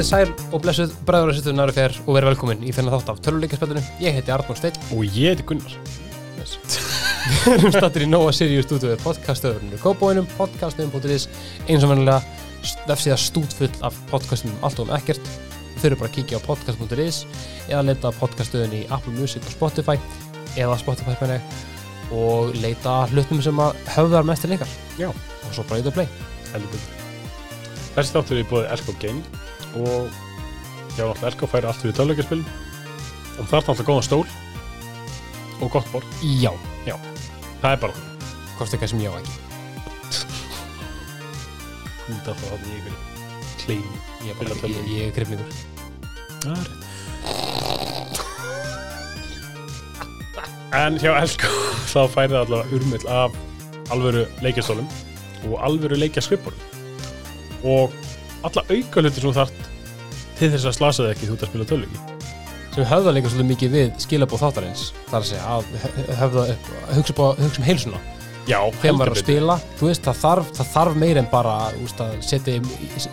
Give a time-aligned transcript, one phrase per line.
[0.00, 3.10] Komið sæl og blessuð bræður og sýttur næru fer og verið velkomin í þennan þátt
[3.12, 3.80] af töluleikaspillinu.
[4.00, 4.78] Ég heiti Arnór Steinn.
[4.96, 5.74] Og ég heiti Gunnar
[7.44, 11.26] Við erum stattir í Nóa Sirius stúdíu podcastöðurinn í Kópóinum, podcastum.is
[11.66, 12.22] eins og vennilega
[12.88, 15.20] vefsíða stúdfull af podcastum um allt og um ekkert.
[15.82, 17.20] Þau eru bara að kíkja á podcast.is
[17.66, 19.98] eða leita podcastöðun í Apple Music og Spotify
[20.56, 24.74] eða Spotify menn ég og leita að hlutum sem að höfðar mest til ykkar.
[24.96, 25.12] Já.
[25.12, 26.10] Og svo bara í það play.
[26.56, 26.90] Heldur.
[27.92, 29.48] Þessi þáttur er búið Elko Game
[29.78, 30.10] og
[30.96, 32.46] já, náttúrulega Elko færi allt við töluleikaspilum
[33.38, 34.26] og það er náttúrulega góðan stól
[35.60, 36.08] og gott borð.
[36.40, 36.52] Já,
[37.60, 38.04] Það er bara það.
[38.56, 39.34] hvort eitthvað sem ég á ekki.
[42.10, 42.98] Út af það þannig ég fyrir
[43.60, 43.90] klein.
[44.24, 45.50] Ég er bara, ég, ég er krifningur.
[46.40, 46.86] Það er rétt.
[50.80, 51.50] En hjá Elko
[51.92, 53.30] þá færi það allavega urmill af
[53.90, 54.88] alvöru leikjastólum
[55.50, 56.60] og alvöru leikjaskripborum
[57.66, 57.92] og
[58.46, 59.68] alla auka hluti sem þú þart
[60.40, 61.98] til þess að slasa þig ekki þú ert að spila töluleiki.
[62.74, 66.68] sem höfða líka svolítið mikið við skilabóð þáttarins þar að segja að hö- höfða upp
[66.94, 68.00] hugsa, upp á, hugsa um heilsuna
[68.48, 71.56] Já, þegar maður er að spila, þú veist, það þarf, það þarf meir en bara
[71.84, 72.54] úst, að setja,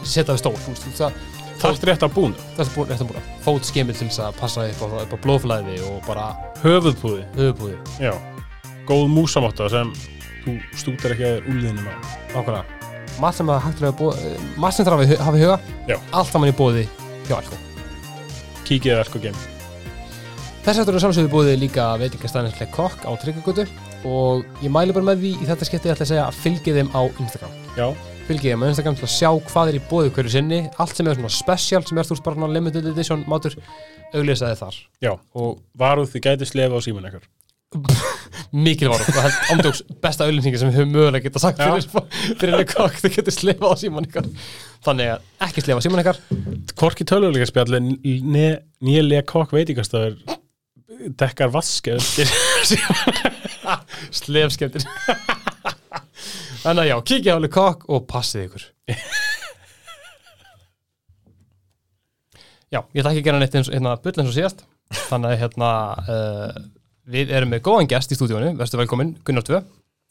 [0.08, 1.18] setja við stól veist, það,
[1.58, 2.36] Það er rétt að búna.
[2.56, 5.24] það er búin, eftir búin fót skemil til þess að passa upp á, upp á
[5.26, 6.26] blóðflæði og bara
[6.62, 7.24] Höfuðpúði.
[7.36, 8.14] höfubúði Já.
[8.88, 9.90] Góð músamátta sem
[10.46, 11.96] þú stútar ekki að þér úliðinum á.
[12.38, 12.62] ákvæða
[13.22, 13.48] margt sem
[14.88, 15.98] þarf að hafa í huga Já.
[16.12, 16.88] allt saman í bóði
[17.28, 17.60] hjá Alko
[18.68, 19.40] Kíkið Elko Game.
[20.66, 23.64] Þess aftur er samsögðu búið líka veitingastæðinslega kokk á Tryggagötu
[24.08, 26.90] og ég mæli bara með því í þetta skipti ætla að segja að fylgið þeim
[26.92, 27.86] á Instagram Já.
[28.28, 31.08] fylgið þeim á Instagram til að sjá hvað er í bóði hverju sinni allt sem
[31.08, 33.56] er svona special sem er þú svona limited edition mátur
[34.12, 35.14] auglýsaði þar Já.
[35.16, 37.32] og Varuð þið gæti slefa á síman ekkert.
[38.56, 42.74] Mikil varum og held ámdjóks besta auglýsingi sem við höfum mögulega geta sagt fyrir, leik
[42.74, 44.28] kokk þau getur slefa á síman ykkar.
[44.88, 46.22] Þannig að ekki slefa á síman ykkar.
[46.80, 50.18] Hvorki töluleika spjalli nýlega kokk veitingastafur
[51.18, 52.32] dekkar vaske undir
[54.22, 54.86] slefskemtir
[56.64, 58.66] þannig að já, kíkja á leik kokk og passið ykkur.
[62.68, 64.66] Já, ég ætla ekki að gera neitt eins, hérna, bull eins og síðast.
[65.08, 65.70] Þannig að hérna
[66.04, 66.58] uh,
[67.08, 69.62] við erum með góðan gest í stúdíónu verður velkomin, Gunnar Tvö.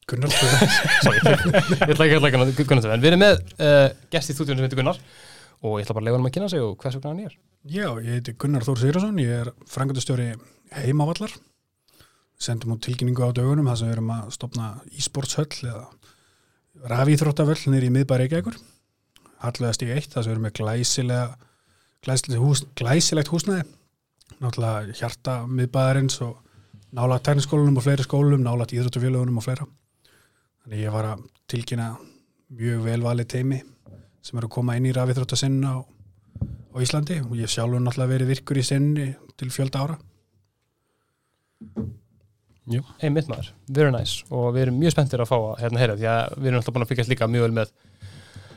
[0.06, 0.30] Gunnar
[1.04, 4.36] Sorry, ég ætla ekki að læka Gunnar Tvö en við erum með uh, gest í
[4.36, 5.00] stúdíónu sem heitir Gunnar.
[5.64, 7.36] Og ég ætla bara að lega hann að kynna sig og hvers vegna hann er.
[7.66, 10.28] Já, ég heiti Gunnar Þór Sigurðarsson, ég er frangöndastjóri
[10.76, 11.32] heimavallar.
[12.36, 15.86] Sendum út tilkynningu á dögunum þar sem við erum að stopna e-sportshöll eða
[16.92, 18.60] rafíþróttavöll nýri í miðbæri Reykjavíkur.
[19.40, 21.46] Hallega stíg eitt þar sem við erum með glæsilega
[22.06, 23.64] glæsilegt, hús, glæsilegt húsnæði.
[24.42, 26.36] Náttúrulega hjarta miðbæðarins og
[26.94, 29.66] nála tekniskólunum og fleiri skólum, nála íþróttafélagunum og fleira.
[30.64, 31.90] Þannig ég var að tilkynna
[32.56, 33.60] mjög velvalið teimi
[34.22, 35.78] sem eru að koma inn í rafíþróttasinna á
[36.76, 37.20] á Íslandi.
[37.24, 39.08] Og ég hef sjálfur náttúrulega verið virkur í sinni
[39.38, 39.98] til fjölda ára.
[42.98, 44.24] einmitt maður, very nice.
[44.34, 46.74] Og við erum mjög spenntir að fá að hérna heyra því að við erum alltaf
[46.74, 47.72] búin að fylgjast líka mjög vel með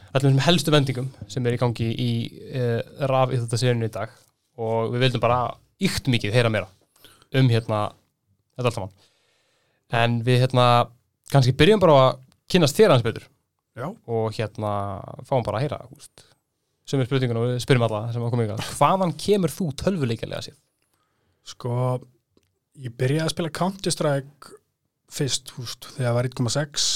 [0.09, 2.09] allum þessum helstu vendingum sem er í gangi í
[2.49, 2.79] uh,
[3.11, 4.15] raf í þetta sérinu í dag.
[4.59, 5.39] Og við vildum bara
[5.79, 6.67] ykt mikið heyra meira
[7.37, 7.83] um hérna
[8.59, 10.65] þetta allt saman en við hérna
[11.33, 13.25] kannski byrjum bara að kynast þér hans betur
[13.79, 13.87] Já.
[13.89, 14.73] og hérna
[15.25, 16.25] fáum bara að heyra húst
[16.89, 20.49] sem er spurningun og við spyrjum alla sem að koma ykkur hvaðan kemur þú tölvuleikjarlega
[20.49, 20.57] sér?
[21.49, 21.73] Sko,
[22.77, 24.57] ég byrjaði að spila Counter-Strike
[25.09, 26.87] fyrst, húst, þegar var 1.6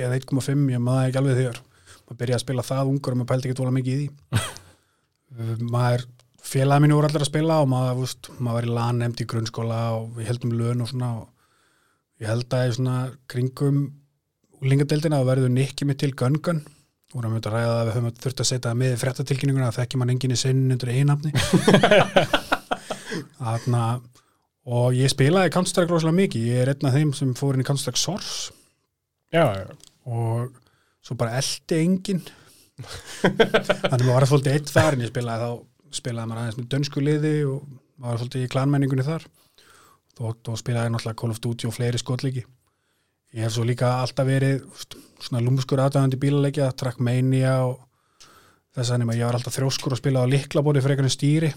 [0.00, 1.60] eða 1.5, ég maður ekki alveg þegar.
[2.06, 4.42] Maður byrjaði að spila það ungur og maður pældi ekki tóla mikið í því.
[5.74, 6.06] Maður,
[6.42, 9.28] félagi mínu voru allir að spila og maður, húst, maður var í LAN nefnd í
[9.32, 12.96] grunnskóla og við heldum lön og svona og ég held að í svona
[13.30, 13.82] kringum
[14.62, 16.62] úlingadeildina að verður nikki mig til Gun-Gun
[17.12, 20.00] vorum við að ræða að við höfum þurft að setja með í fréttatilkynninguna að þekki
[20.00, 21.32] mann enginn í sinn undir einafni
[23.42, 23.82] Þarna,
[24.72, 27.66] og ég spilaði Counter-Strike rosalega mikið, ég er einn af þeim sem fór inn í
[27.68, 28.54] Counter-Strike Source.
[29.34, 29.66] Já, já.
[30.08, 30.54] og
[31.04, 32.22] svo bara eldi enginn.
[33.22, 35.50] Þannig maður var að fólkið eitt þar en ég spilaði þá
[35.96, 37.62] spilaði maður aðeins með dönsku liði og
[38.00, 39.28] maður var fólkið í klanmenningunni þar.
[40.22, 42.44] Og, spilaði ég náttúrulega Call of Duty og fleiri skotlíki
[43.32, 44.64] ég hef svo líka alltaf verið
[45.22, 47.78] svona lúmskur aðdæðandi bílaleikja Trackmania og
[48.76, 51.52] þess að ég var alltaf þrjóskur og spilaði á liklabóti fyrir einhvern stýri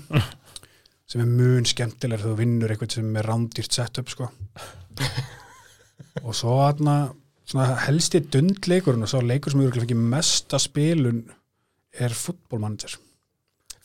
[1.09, 4.29] sem er mun skemmtilegur þú vinnur eitthvað sem er rándýrt setup sko.
[6.23, 6.95] Og svo aðna
[7.45, 11.25] svona helsti dundleikurinn og svo leikur sem eru fengið mesta spilun
[11.95, 12.95] er fútbolmanager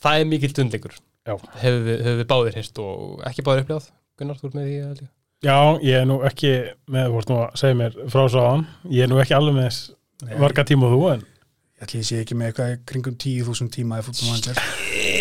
[0.01, 1.33] Það er mikill dundleikur Já.
[1.61, 3.89] hefur við, hefur við báðir hýrt og ekki báðir uppljáð
[4.21, 5.01] Gunnar, þú ert með því ég.
[5.41, 6.51] Já, ég er nú ekki
[6.93, 9.55] með, þú vart nú að segja mér frá svo án, ég er nú ekki alveg
[9.57, 13.17] með þess varga tíma og þú, en ég ætli ég sé ekki með eitthvað kringum
[13.23, 14.61] 10.000 tíma í fútbolmanager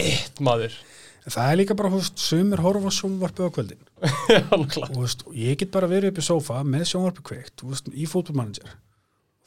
[0.01, 0.77] Eitt maður.
[1.25, 3.81] En það er líka bara, þú veist, sumir horfa sjónvarpi á kvöldin.
[4.33, 7.73] Já, og þú veist, ég get bara verið upp í sófa með sjónvarpi kveikt, þú
[7.73, 8.77] veist, í fútbolmanager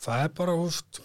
[0.04, 1.02] það er bara, þú veist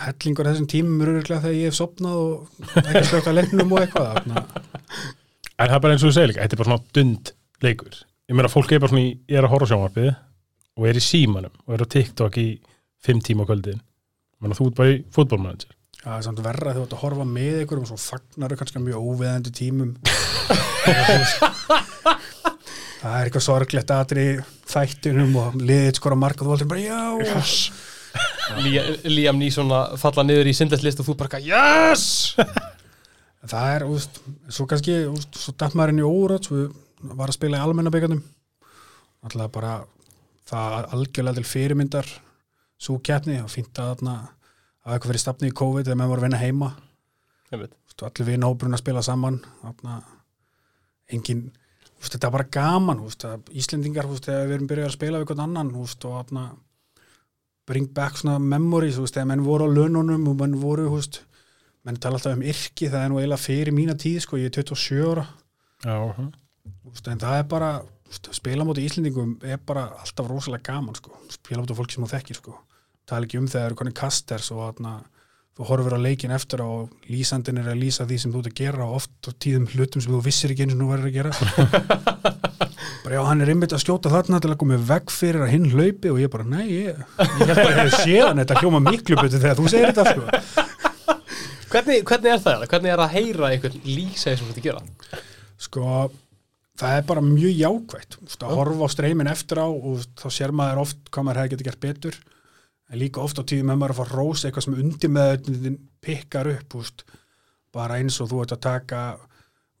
[0.00, 2.34] hellingur þessum tímum eru örugglega þegar ég hef sopnað og
[2.82, 4.12] ekki slögt að leiknum og eitthvað.
[5.54, 7.24] En það er bara eins og þú segir líka, þetta er bara svona dund
[7.64, 7.94] leikur.
[8.30, 10.10] Ég meina, fólk er bara svona í, ég er að horfa sjónvarpið
[10.74, 12.46] og er í símanum og er á TikTok í
[13.04, 13.80] fimm tíma á kvöldin.
[14.42, 15.70] Menna, þú ert bara í fútbolmanager.
[16.00, 18.50] Já, það er samt verra þegar þú ert að horfa með ykkur og svo fagnar
[18.52, 19.92] þau kannski mjög óveðandi tímum
[23.00, 24.34] það er eitthvað sorglegt aðri í
[24.68, 27.30] þættinum og liðið skora marka og þú heldur bara já Lí-
[29.08, 32.06] Liam Neeson að falla niður í syndeslist og þú bara yes!
[33.50, 36.70] Það er, úst, svo kannski úst, svo datt maður inn í órátt svo
[37.04, 38.22] var að spila í almennabyggandum
[39.24, 39.74] alltaf bara
[40.48, 42.08] það algjörlega til fyrirmyndar
[42.80, 43.40] svo keppni.
[43.42, 44.16] Og fínt að þarna
[44.84, 46.70] að eitthvað fyrir stafni í COVID þegar maður voru að vinna heima.
[47.54, 49.40] Veist, allir við nóbrun að spila saman.
[49.62, 50.00] Þarna,
[51.14, 51.44] engin
[52.04, 53.00] þetta er bara gaman
[53.56, 56.44] Íslendingar, þegar við erum byrjað að spila við einhvern annan, og þarna,
[57.68, 60.98] bring back svona memories þú veist, þegar menn voru á lönunum og menn voru, þú
[60.98, 61.20] veist,
[61.84, 64.56] menn tala alltaf um yrki það er nú eiginlega fyrir mína tíð, sko, ég er
[64.60, 65.26] 27 ára.
[65.84, 65.96] Já,
[66.90, 67.72] veist, en það er bara,
[68.10, 71.16] veist, spila móti Íslendingum er bara alltaf rosalega gaman, sko.
[71.32, 72.58] Spila móti fólki sem þú þekkir, sko.
[73.08, 74.94] Tala ekki um þegar það eru konið kasters og þarna
[75.54, 78.50] þú horfir á leikin eftir á og lýsandinn er að lýsa því sem þú ert
[78.50, 81.10] að gera og oft á tíðum hlutum sem þú vissir ekki eins og nú verður
[81.10, 81.30] að gera
[83.04, 85.68] bara já, hann er einmitt að skjóta þarna til að koma veg fyrir að hinn
[85.70, 89.20] hlaupi og ég bara, nei, ég, ég held bara að hefði séðan þetta hljóma miklu
[89.20, 90.66] betur þegar þú segir þetta sko.
[91.74, 92.66] hvernig, hvernig er það?
[92.72, 95.22] Hvernig er að heyra einhvern lýsa því sem þú ert að gera?
[95.64, 95.88] sko,
[96.80, 100.26] það er bara mjög jákvætt þú veist, að horfa á streymin eftir á og þá
[100.34, 102.20] sér maður oft hvað maður hefði getið gert betur
[102.90, 105.68] en líka oft á tíðum með maður að fara rós eitthvað sem undir með
[106.04, 107.04] pikkar upp úst,
[107.74, 109.02] bara eins og þú ert að taka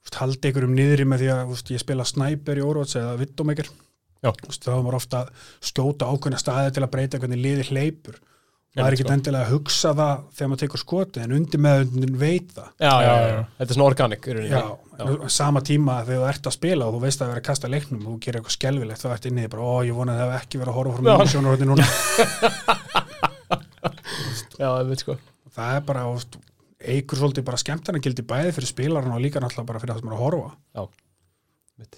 [0.04, 3.18] úst, haldi ykkur um niðri með því að úst, ég spila snæper í Overwatch eða
[3.20, 3.70] vittumekir
[4.24, 4.30] Já.
[4.32, 8.20] þá er maður ofta að skjóta ákveðna staði til að breyta hvernig liði hleypur
[8.74, 9.12] maður er ekki sko.
[9.14, 11.76] endilega að hugsa það þegar maður tekur skoti en undir með
[12.20, 13.42] veit það Já, já, Já, já, já.
[13.58, 13.94] þetta er svona.
[14.50, 14.62] Já,
[14.94, 17.70] á sama tíma þegar þú ert að spila og þú veist að vera að kasta
[17.70, 20.18] leiknum og þú gerir eitthvað skelfilegt þá ert inni í bara, ó, ég vona að
[20.24, 21.14] það hef ekki verið að horfa frá Já.
[21.18, 21.86] mjög sjónarhótti núna
[24.58, 25.16] Já, ég veit sko
[25.54, 26.04] það er bara,
[26.94, 30.10] eigur svolítið bara skemmtana gildi bæði fyrir spilarinn og líka náttúrulega bara fyrir það sem
[30.10, 30.50] er að horfa
[31.78, 31.94] Mitt.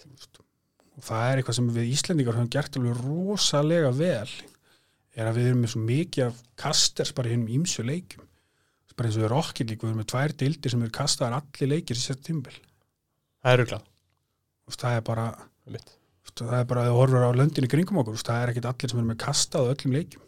[0.96, 4.30] og það er eitthvað sem við Íslendingar höfum gert alveg rosalega vel
[5.16, 8.24] er að við erum með svo mikið af kasters bara í hennum ímsu leikjum
[8.96, 11.68] bara eins og við Rocket League, við erum með tvær dildir sem eru kastaðar allir
[11.74, 13.88] leikir í sér tímbil Það er ruglað
[14.72, 15.26] það er bara
[16.36, 18.92] það er bara að þú horfur á löndin í kringum okkur það er ekkit allir
[18.92, 20.22] sem eru með kastað á öllum leikjum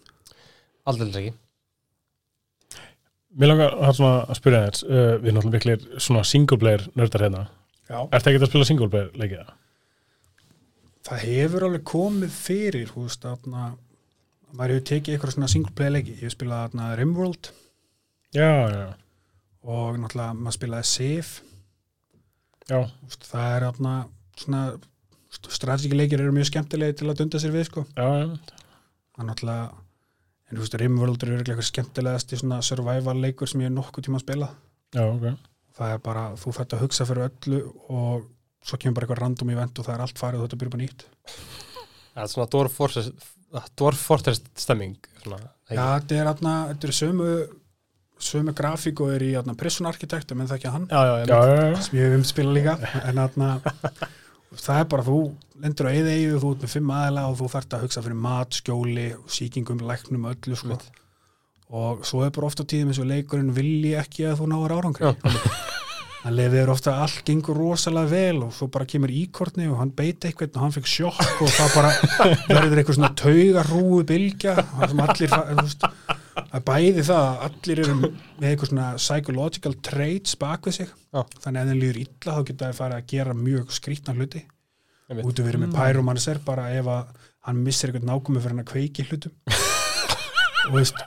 [0.88, 1.36] Aldrei ekki
[3.38, 7.22] Mér langar að, að spyrja þér, uh, við erum náttúrulega miklir svona single player nördar
[7.22, 7.42] hérna.
[7.86, 7.98] Já.
[8.16, 9.50] Ertu ekki að spila single player leikið það?
[11.08, 13.46] það hefur alveg komið fyrir þú veist að
[14.52, 16.16] maður hefur tekið eitthvað svona single play leiki.
[16.18, 17.50] Ég hef spilað þarna Rimworld.
[18.36, 18.86] Já, já,
[19.64, 21.34] og náttúrulega maður spilaði Sif.
[22.68, 22.78] Já.
[22.84, 23.96] Þú veist, það er þarna
[24.38, 24.62] svona
[25.48, 27.84] strategíleikir eru mjög skemmtilegi til að dunda sér við sko.
[27.96, 28.56] Já, já,
[29.16, 29.68] það er náttúrulega
[30.48, 33.76] en þú veist Rimworld er örugglega eitthvað skemmtilegast í svona survival leikur sem ég hef
[33.76, 34.48] nokkuð tíma að spila
[34.96, 35.26] já, ok.
[35.76, 37.60] það er bara, þú fætt að hugsa fyrir öllu
[37.92, 38.28] og
[38.64, 40.84] svo kemur bara eitthvað random event og það er allt farið og þetta byrja bara
[40.84, 41.04] nýtt.
[42.14, 43.10] Það er svona Dwarf Fortress,
[43.78, 45.38] Dwarf Fortress stemming svona,
[45.68, 47.28] Já, þetta er aðna, þetta er sömu
[48.28, 50.86] sömu grafík og er í aðna Prison Architect, menn það ekki hann.
[50.90, 51.82] Já, já, Já, já, já, já.
[51.86, 52.74] sem ég hef um spila líka
[53.08, 53.50] en aðna
[54.58, 55.18] það er bara, þú
[55.62, 58.20] lendur á eða eigu þú ert með fimm aðela og þú þarft að hugsa fyrir
[58.26, 59.06] mat, skjóli,
[59.38, 60.78] síkingum, læknum öllu sko.
[61.68, 65.10] Og svo er bara ofta tíðum eins og leikurinn vilji ekki að þú náður árangri.
[65.12, 65.34] Já.
[66.28, 69.78] Hann lefið er ofta að allt gengur rosalega vel og svo bara kemur íkortni og
[69.80, 71.92] hann beit eitthvað og hann fekk sjokk og það bara
[72.50, 75.36] verður eitthvað svona taugarúu bylgja það sem allir
[76.48, 80.92] að bæði það að allir eru með eitthvað svona psychological traits bak við sig.
[81.08, 81.22] Já.
[81.40, 84.44] þannig að þeim líður illa þá geta það farið að gera mjög skrýtna hluti.
[85.08, 88.70] Út að vera með pyromancer bara ef að hann missir eitthvað nákvæmi fyrir hann að
[88.74, 89.36] kveiki hlutum.
[90.68, 90.98] Og, veist,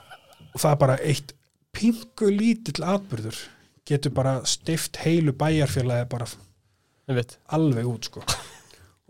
[0.50, 1.34] og það er bara eitt
[1.76, 3.36] pingu lítill atbyrður
[3.88, 6.28] getur bara stift heilu bæjarfélagi bara
[7.56, 8.22] alveg út sko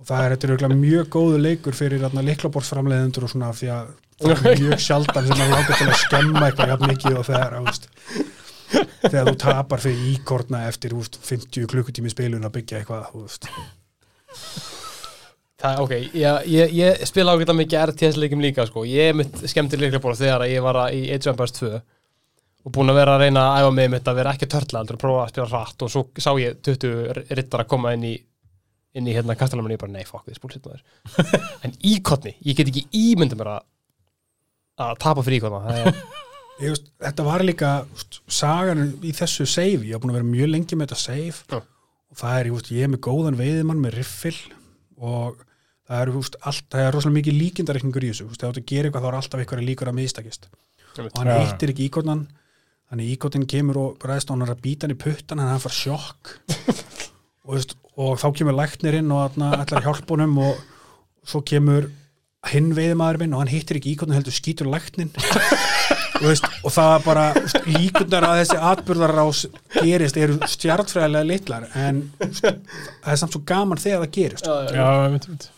[0.03, 4.47] og það er er örugglega mjög góðu leikur fyrir liklaborðsframleiðendur og svona því að það
[4.51, 7.89] er mjög sjaldan sem að láta til að skemma eitthvað jafn mikið og þegar veist,
[9.05, 13.49] þegar þú tapar fyrir íkorna eftir veist, 50 klukkutími spilun að byggja eitthvað veist.
[15.63, 18.83] Það, ok, ég, ég, ég spila ágæta mikið RTS-leikum líka, sko.
[18.89, 21.77] Ég er mitt skemmtir leiklega þegar ég var í Age of Empires 2
[22.63, 24.99] og búin að vera að reyna að æfa mig mitt að vera ekki törla heldur
[24.99, 25.83] að prófa að spila hratt.
[25.83, 28.15] Og svo sá ég 20 rittar að koma inn í
[28.93, 30.83] inn í hérna kastalaminn og ég bara nei fokk við spúlsitt maður
[31.65, 33.63] en íkotni, ég get ekki ímynda mér að
[34.83, 36.03] að tapa fyrir íkotna það er,
[36.63, 37.69] Ég veist, þetta var líka
[38.31, 41.39] sagan í þessu save, ég haf búin að vera mjög lengi með þetta save.
[41.49, 41.63] Já.
[42.13, 44.37] og það er, ég, veist, ég er með góðan veiðimann með riffil
[45.01, 45.41] og
[45.89, 49.07] það er, allt, það er rosalega mikið líkindareikningur í þessu, þú ert að gera eitthvað
[49.07, 50.47] þá er alltaf eitthvað líkur að mistakist.
[51.01, 51.39] Og hann Já.
[51.41, 52.23] hittir ekki íkotnan
[52.93, 55.63] þannig íkotnin kemur og ræðist og hann er að býta hann í puttan en hann
[55.63, 56.37] far sjokk.
[57.43, 60.61] Og, veist, og þá kemur læknirinn og þarna ætlar að hjálpa honum og
[61.27, 61.89] svo kemur
[62.53, 66.93] hinn veiðmaður minn og hann hittir ekki íkotnin heldur skýtur læknin og, veist, og það
[66.95, 69.43] er bara veist, líkundar að þessi atbyrðarás
[69.75, 74.53] gerist eru stjartfræðilega litlar en veist, það er samt svo gaman þegar það gerist.
[74.79, 75.51] Já, mitt, mitt.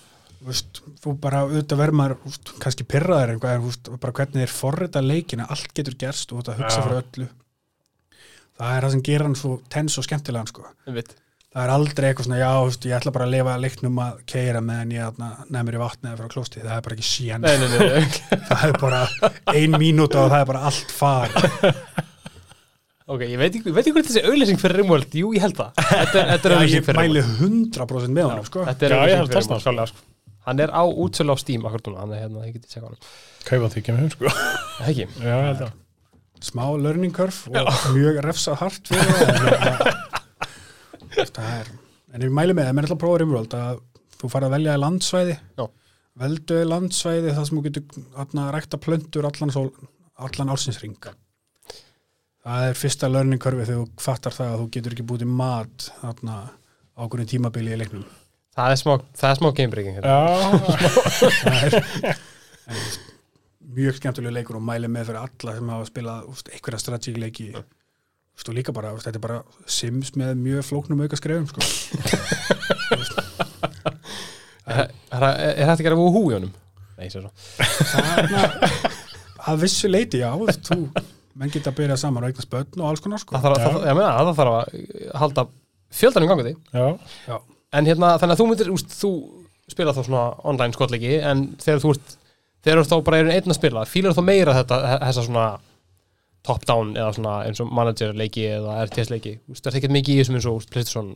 [0.49, 4.55] Veist, þú bara auðvitað verður maður veist, kannski pyrraður eitthvað en veist, bara hvernig þeir
[4.59, 6.85] forrita leikina allt getur gerst og þetta hugsa Já.
[6.87, 7.29] fyrir öllu
[8.55, 10.67] það er það sem gerir hann svo tens og skemmtilegan sko.
[10.85, 14.61] það er aldrei eitthvað svona já, veist, ég ætla bara að lifa leiknum að keira
[14.63, 15.19] meðan ég
[15.55, 18.41] nefnir í vatni eða frá klósti, það er bara ekki síðan nei, nei, nei, nei.
[18.51, 19.03] það er bara
[19.55, 21.35] ein mínúta og það er bara allt far
[23.15, 25.59] ok, ég veit ekki, ég veit ekki hvað þessi auðlýsing fyrir Rimworld, jú, ég held
[25.61, 28.67] það þetta, er- þetta er Já, auðlýsing ég fyrir mæli Rimworld 100% með honum sko.
[28.71, 30.11] þetta er Já, ég held auðlýsing fyrir Rimworld sko.
[30.49, 32.99] Hann er á útsölu á Steam akkur núna, hann er hérna, ég geti segja hann
[33.49, 34.35] Kaupa því ekki með hún, sko.
[34.79, 35.73] það ekki, Já, ég held að.
[36.45, 39.97] smá learning curve og mjög refsað hart fyrir það hérna,
[41.35, 41.73] það er
[42.15, 43.83] en ég mæli með það, menn ætla að prófa Rimworld að
[44.21, 45.65] þú farið að velja í landsvæði Já.
[46.25, 49.71] veldu í landsvæði þar sem þú getur rækta plöntur allan, sól,
[50.23, 50.99] allan álsinsring
[52.45, 55.31] það er fyrsta learning curve þegar þú fattar það að þú getur ekki búið í
[55.33, 56.39] mat atna,
[57.01, 58.05] ákveðin tímabili í leiknum
[58.55, 58.95] það er smá,
[59.41, 60.15] smá gamebreaking hérna.
[62.65, 62.75] Er
[63.75, 68.53] mjög skemmtilega leikur og mæli með fyrir alla sem hafa spilað úst, einhverja strategíleiki og
[68.57, 71.61] líka bara, úst, þetta er bara Sims með mjög flóknum auka skrefum sko.
[74.71, 76.55] er, er, er þetta að gera woohoo í honum?
[76.99, 77.33] nei, sér svo
[79.45, 80.79] að vissu leiti, já þú,
[81.37, 83.37] menn geta að byrja saman og eignast börn og alls konar sko.
[83.37, 83.67] það þarf, Já.
[83.67, 85.47] það, ég meina, það þarf að halda
[85.95, 86.87] fjöldanum ganga því já.
[87.29, 87.37] já,
[87.75, 89.13] en hérna, þannig að þú myndir, úst, þú
[89.71, 92.17] spila þá svona online skotleiki en þegar þú ert,
[92.65, 95.49] þegar þú ert þá bara einn að spila, fílar þá meira þetta þessa svona
[96.45, 99.97] top-down eða svona eins og manager leiki eða RTS leiki, þú veist, er það ekkert
[99.99, 101.13] mikið í þessum eins og PlayStation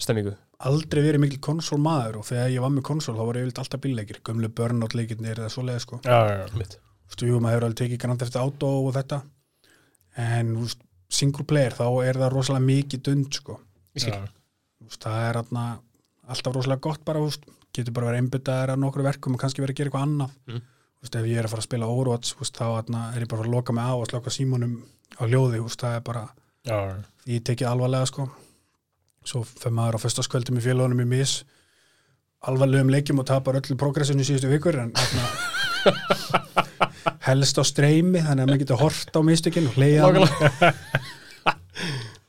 [0.00, 0.34] stemmingu
[0.64, 3.60] aldrei verið mikil konsól maður og þegar ég var með konsól þá var ég vilt
[3.60, 6.00] alltaf bílleikir gömlu burnout leikirnir eða svoleið sko.
[6.04, 6.58] Já, já, já.
[6.60, 6.78] mitt
[7.14, 9.20] Jú, maður hefur alveg tekið Grand Theft Auto og þetta
[10.18, 10.80] en þú veist,
[11.14, 13.58] single player þá er það rosalega mikið dund sko.
[14.92, 15.64] Það er atna,
[16.28, 19.64] alltaf rosalega gott bara, þú veist, getur bara verið einbyttaðir að nokkru verkum og kannski
[19.64, 20.36] verið að gera eitthvað annað.
[20.50, 20.62] Mm.
[20.94, 23.24] Þú veist, ef ég er að fara að spila Overwatch þú veist, þá atna, er
[23.24, 24.78] ég bara að loka mig á og slaka símónum
[25.18, 26.24] á hljóði, þú veist, það er bara
[27.24, 28.28] því ég tekið alvarlega sko.
[29.24, 31.42] Svo fyrir maður á föstaskvöldum í félagunum í mis
[32.48, 35.24] alvarlegum leikjum og tapar öllu progressinu síðustu vikur en atna,
[37.28, 40.10] helst á streymi þannig að maður getur hort á mistökin og hleyja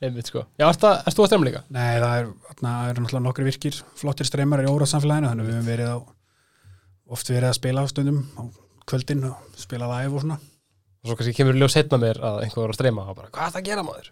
[0.04, 0.42] Einmitt, sko.
[0.60, 1.62] Já, erst, að, erst þú að stremma líka?
[1.72, 2.26] Nei, það er,
[2.60, 5.98] það eru náttúrulega nokkri virkir flottir streymar í óraðsamfélaginu þannig að við höfum verið á
[7.16, 8.42] oft verið að spila á stundum á
[8.90, 12.64] kvöldin og spila live og svona Og svo kannski kemur ljós setna mér að einhver
[12.66, 14.08] var að streyma og bara, hvað er það að gera maður?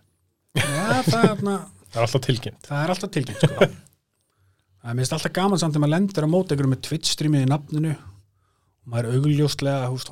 [0.55, 0.62] Já,
[1.09, 1.55] það er, atna,
[1.95, 2.67] Það er alltaf tilkynnt.
[2.69, 3.69] það er alltaf tilkynnt sko.
[4.85, 7.45] Það er minnst alltaf gaman samt þegar maður lendir á móti einhverjum með Twitch streamið
[7.45, 10.09] í nafninu og maður er augljóslega, húst,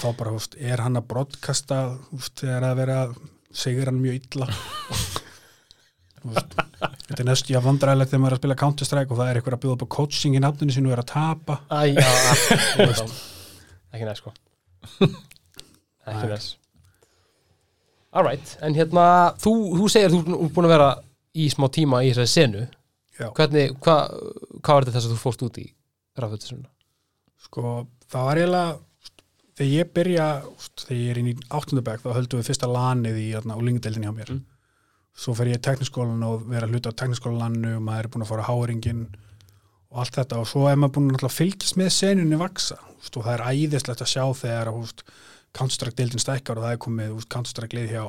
[0.00, 1.78] þá bara, húst, er hann að broadcasta
[2.10, 2.98] húst, þegar að vera
[3.54, 4.48] segir hann mjög illa
[6.24, 6.54] húst,
[7.08, 9.58] þetta er næstu að vandræðilegt þegar maður er að spila Counter-Strike og það er eitthvað
[9.58, 12.32] að bjóða upp á coaching í nafninu sinu og er að tapa Æ, já, já,
[13.94, 14.32] ekki næst, sko.
[16.08, 16.56] ekki næst.
[18.18, 19.04] Alright, en hérna,
[19.40, 20.88] þú, þú segir þú er búin að vera
[21.38, 22.64] í smá tíma í þessari senu.
[23.18, 23.28] Já.
[23.36, 24.14] Hvernig, hvað
[24.62, 25.66] hva var þetta þess að þú fórst út í
[26.18, 26.68] raföldisuna?
[27.48, 27.72] sko,
[28.10, 28.72] það var eiginlega
[29.58, 33.16] þegar ég byrja, úst, þegar ég er inn í áttundabæk þá höldum við fyrsta lanið
[33.18, 34.34] í úlingadeildinni hjá mér.
[34.36, 34.44] Mm.
[35.18, 38.28] svo fer ég í tekniskólan og vera hluta á tekniskólanlannu og maður er búin að
[38.30, 39.00] fara á háringin
[39.90, 40.38] og allt þetta.
[40.38, 44.04] Og svo er maður búin að fylgjast með senunni vaksa úst, og það er æðislegt
[44.04, 44.70] að sjá þegar
[45.58, 48.04] Counter-Strike-deildin stækkar og það er komið Counter-Strike-lið hjá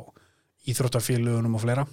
[0.69, 1.85] íþróttafélugunum og fleira.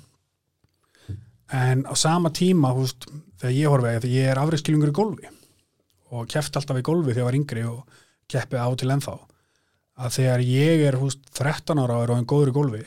[1.54, 3.06] En á sama tíma úst,
[3.40, 5.32] þegar ég horfi, þegar ég er afriðskilungur í golfi
[6.12, 9.16] og keft alltaf í golfi þegar ég var yngri og keppi á til ennþá
[9.96, 12.82] að þegar ég er húst, 13 ára og er áinn góður í golfi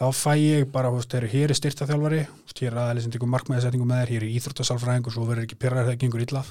[0.00, 3.88] þá fæ ég bara, húst, hér er styrtaþjálfari húst, hér er aðeins sem tekur markmæðisetningu
[3.88, 6.42] með þér hér er íþróttasálfræðing og svo verður ekki pyrrar þegar það gengur illa.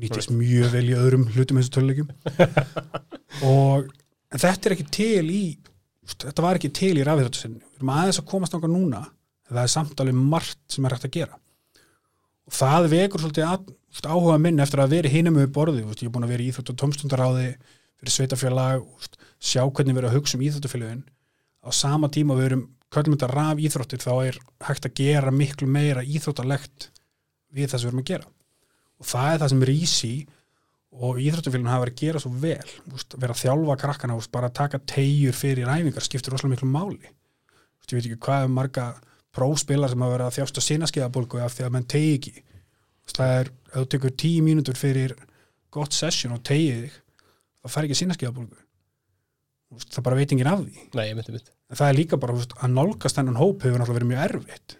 [0.00, 2.12] Nýtist mjög vel í öðrum hlutum eins og tölulegjum
[3.50, 3.88] og
[4.36, 5.42] þetta er ekki til í
[6.06, 9.02] úst, þetta var ekki til í rafíþróttasinni við erum aðeins að komast náttúrulega núna
[9.50, 11.38] það er samt alveg margt sem er hægt að gera.
[12.46, 16.04] Og það vekur svolítið áhuga minn eftir að vera hinum við borði, úst,
[18.00, 18.84] er í fyrir sveitafélag
[19.40, 21.06] sjá hvernig við erum að hugsa um íþróttafélagin
[21.64, 26.02] á sama tíma við erum þetta raf íþróttir þá er hægt að gera miklu meira
[26.02, 26.90] íþróttalegt
[27.54, 28.30] við það sem við erum að gera.
[29.00, 30.14] Og það er það sem rísi
[30.90, 32.72] og íþróttafélagin hafa verið að gera svo vel.
[32.96, 36.70] Úst, vera að þjálfa krakkana, úst, bara að taka tegjur fyrir æfingar, skiptir rosalega miklu
[36.70, 37.12] máli.
[37.78, 38.86] Úst, ég veit ekki hvað er marga
[39.36, 42.34] próspilar sem hafa verið að þjásta sínaskeiðabólgu af því að menn tegi ekki.
[43.10, 45.14] Það er, ef þú tekur tíu mínútur fyrir
[45.74, 46.98] gott session og tegið þig
[47.60, 48.60] þá fær ekki sínaskeiðabólgu
[49.70, 50.84] það bara veit enginn af því.
[50.98, 51.40] Nei, myndi
[51.70, 54.76] en það er líka bara úst, að nálgast þennan hóp hefur náttúrulega verið mjög erfitt.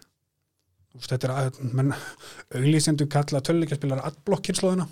[0.98, 1.92] Úst, þetta er að menn,
[2.58, 4.88] auglýsendur kalla töluleikjaspilar adblock-kynnslóðina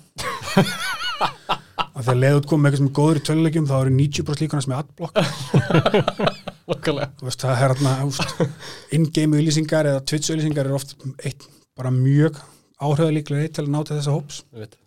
[1.98, 4.62] að þegar leiðut kom með eitthvað sem er góður í töluleikjum þá eru 90% líkana
[4.62, 4.78] sem er
[7.26, 7.92] veist, það er hérna
[8.94, 10.94] in-game auðlýsingar eða Twitch auðlýsingar er oft
[11.26, 12.38] eitt bara mjög
[12.78, 14.78] áhrifðalíklega eitt til að ná til þessa hóps Ég veit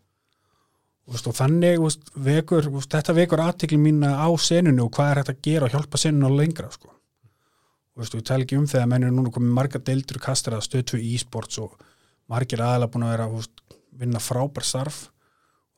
[1.00, 1.81] Þú veist, og þannig
[2.15, 5.99] vekur, þetta vekur aðtikli mína á senunu og hvað er hægt að gera og hjálpa
[5.99, 6.91] senunu á lengra sko.
[7.91, 10.67] Þú veist, við tala ekki um þegar menn er núna komið marga deildur kastar að
[10.69, 11.73] stöðtu í e-sports og
[12.31, 13.65] margir aðalega búin að vera þú veist,
[14.01, 15.01] vinna frábær starf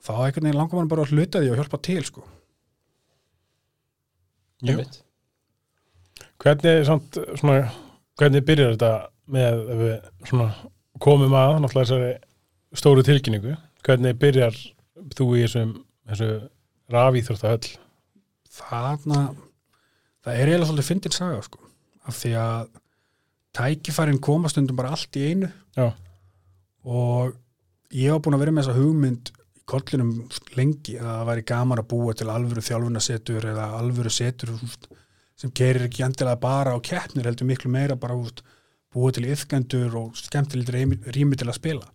[0.04, 2.28] þá einhvern veginn langar mann bara að hluta því og hjálpa til sko.
[4.64, 5.02] Ég veit
[6.44, 7.70] Hvernig, samt, svona,
[8.20, 8.92] hvernig byrjar þetta
[9.32, 9.94] með ef við
[10.28, 10.48] svona,
[11.02, 14.58] komum að náttúrulega þessari stóru tilkynningu hvernig byrjar
[15.12, 15.74] þú í þessum,
[16.10, 16.30] þessu
[16.94, 17.74] rafíþróttahöll
[18.54, 19.20] þarna
[20.24, 21.62] það er eiginlega svolítið fyndin saga sko.
[22.04, 22.66] af því að
[23.58, 25.94] tækifærin koma stundum bara allt í einu Já.
[26.84, 27.36] og
[27.94, 30.14] ég var búin að vera með þessa hugmynd í kollinum
[30.58, 34.90] lengi að það væri gaman að búa til alvöru þjálfunasetur eða alvöru setur úst,
[35.40, 38.44] sem gerir ekki endilega bara á keppnir heldur miklu meira bara úst,
[38.94, 40.74] búa til yfkendur og skemmtilegt
[41.16, 41.88] rými til að spila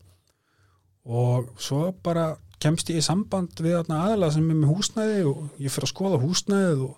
[1.08, 5.72] og svo bara kemst ég í samband við aðalega sem er með húsnæði og ég
[5.74, 6.96] fyrir að skoða húsnæðið og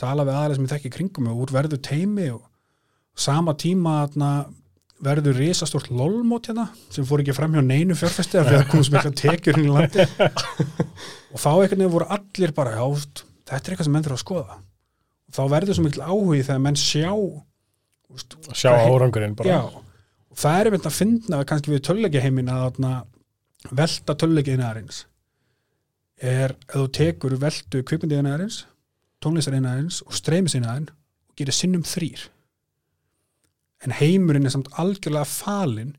[0.00, 2.42] tala við aðalega sem ég þekki kringum og úr verður teimi og
[3.18, 4.32] sama tíma aðna,
[5.02, 8.86] verður risastort lolmót hérna sem fór ekki fram hjá neinu fjárfesti af því að komum
[8.86, 10.06] sem eitthvað tekjur í landi
[11.32, 14.24] og þá einhvern veginn voru allir bara úst, þetta er eitthvað sem menn þurfa að
[14.24, 14.58] skoða.
[15.28, 19.48] Og þá verður svo mikil áhugi þegar menn sjá úst, sjá árangurinn bara.
[19.48, 19.60] Já,
[20.32, 22.92] og það er einmitt að finna kannski við töluleikjaheimin að þarna,
[23.70, 25.04] velta töluleikjahinarins
[26.22, 28.62] er að þú tekur veltu kvikmyndiðinarins,
[29.22, 32.26] tónlistarhinarins og streymisinarinn og gerir sinnum þrýr
[33.82, 35.96] en heimurinn er samt algjörlega falinn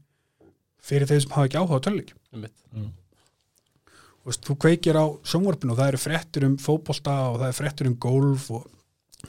[0.84, 5.80] fyrir þeir sem hafa ekki áhuga á töluleikjum Ég veit Þú kveikir á sjónvarpinu og
[5.82, 8.70] það eru fréttur um fótbolta og það er fréttur um golf og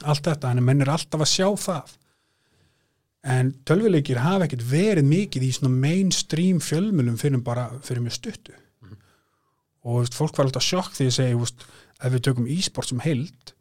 [0.06, 1.96] allt þetta, en menn er alltaf að sjá það
[3.24, 8.56] en tölvuleikir hafa ekkert verið mikið í svona mainstream fjölmjölum fyrir bara fyrir mjög stuttu.
[9.84, 11.64] Og þú veist, fólk var alltaf sjokk því að segja, veist,
[12.00, 13.54] ef við tökum e-sport sem heild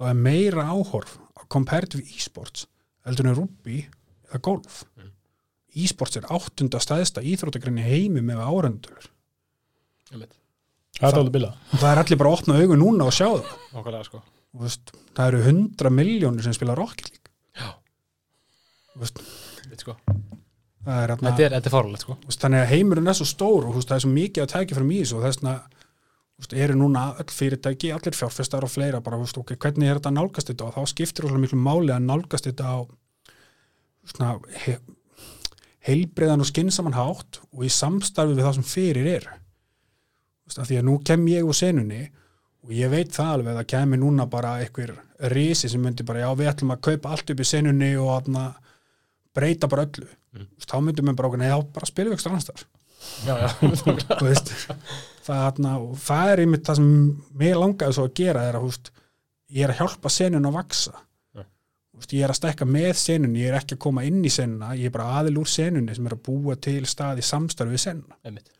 [0.00, 2.66] þá er meira áhorf á comparative e-sports
[3.06, 3.82] heldur en rúbí
[4.30, 4.84] eða golf.
[5.76, 9.10] E-sports er áttunda stæðsta íþróttagrinni heimi með árendulur
[10.10, 10.32] Ég veit
[10.98, 11.20] það
[11.70, 13.50] og það er allir bara að opna augun núna og sjá það.
[13.72, 14.22] Nákvæmlega sko.
[14.60, 17.68] Veist, það eru hundra miljónir sem spila Rocket League Já.
[17.68, 18.79] Þú veist, Ég veit
[19.80, 19.96] sko.
[20.80, 22.16] Það er, Þetta er, er fáralegt sko.
[22.30, 25.12] Þannig að heimurinn er svo stór og það er svo mikið að tækja frá mís
[25.12, 25.60] og þess að
[26.56, 30.48] eru núna öll fyrirtæki, allir fjárfestar og fleira bara, veist, ok, hvernig er þetta nálgast
[30.48, 32.78] þetta og þá skiptir óslega miklu máli að nálgast þetta á
[34.08, 34.30] svona
[34.64, 34.78] he,
[35.84, 39.28] heilbreiðan og skinsaman hátt og í samstarfi við það sem fyrir er.
[40.48, 42.02] Veist, því að nú kem ég úr senunni
[42.64, 44.96] og ég veit það alveg að það kemur núna bara einhver
[45.32, 48.46] risi sem myndi bara, já við ætlum að kaupa allt upp í senunni og aðna,
[49.40, 50.44] breyta bara öllu Mm.
[50.44, 50.48] mm.
[50.62, 52.60] þá myndum við bara okkur, neða, bara spilum við ekstra annars þar
[53.26, 53.48] Já, já
[54.28, 54.50] veist,
[55.26, 56.90] það, og það er einmitt það sem
[57.40, 58.90] mér langaði svo að gera er að húst,
[59.50, 60.92] ég er að hjálpa senun að vaksa
[61.34, 61.44] Ja.
[61.96, 64.70] húst, ég er að stekka með senun ég er ekki að koma inn í senuna
[64.78, 67.82] ég er bara aðil úr senunni sem er að búa til stað í samstarfi við
[67.88, 68.52] senuna Einmitt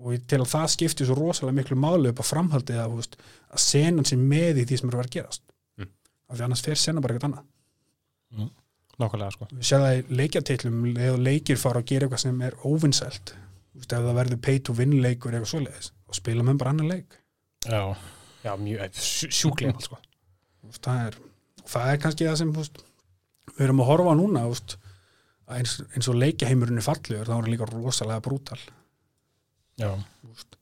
[0.00, 3.18] og tel að það skipti svo rosalega miklu máli upp á framhaldið að, húst,
[3.50, 5.42] að senan sé með í því sem er að vera að gerast
[5.80, 5.90] Mm.
[6.30, 8.50] af því annars fer sena bara eitthvað annað
[9.00, 9.46] Nákvæmlega sko.
[9.54, 13.32] Við séum það í leikjartillum eða leikir fara að gera eitthvað sem er óvinnsælt
[13.70, 16.72] Þú veist, ef það verður pay to win leikur eitthvað svoleiðis og spila með bara
[16.74, 17.14] annan leik.
[17.64, 17.82] Já,
[18.42, 19.98] Já, mjög sjú- sjúklega einfalt, sko.
[20.82, 21.18] Það, er,
[21.70, 22.80] það er kannski það sem þú veist,
[23.54, 24.74] við erum að horfa núna þú veist,
[25.46, 28.58] að eins, eins og leikjaheimurinn er fallegur þá er hann líka rosalega brútal.
[29.80, 30.58] Já, Þú veist.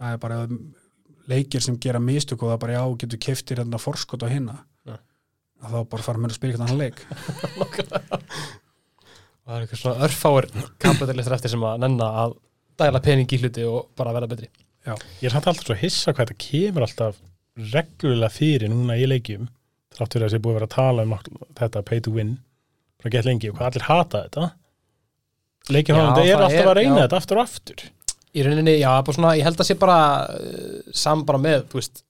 [0.00, 0.40] það er bara
[1.30, 4.58] leikir sem gera mistök og það bara já, getur keftir hérna forskot á hinna
[5.68, 6.98] þá bara fara með að spila eitthvað annan leik.
[9.50, 10.46] Það er eitthvað svona örfáir
[10.80, 12.36] kapitalistar eftir sem að nenna að
[12.80, 14.48] dæla pening í hluti og bara verða betri.
[14.86, 17.18] Ég er samt alltaf svo hissa hvað þetta kemur alltaf
[17.72, 19.48] reglulega fyrir núna í leikjum
[19.96, 21.14] þrátt fyrir að sé búið að vera að tala um
[21.58, 22.36] þetta pay to win
[23.00, 24.50] bara gett lengi og hvað allir hata þetta.
[25.74, 27.02] Leikjum Já, er alltaf að reyna já.
[27.02, 27.84] þetta aftur og aftur.
[28.30, 29.98] Í rauninni, já, bara svona, ég held að sé bara
[30.30, 32.04] uh, sam bara með, þú veist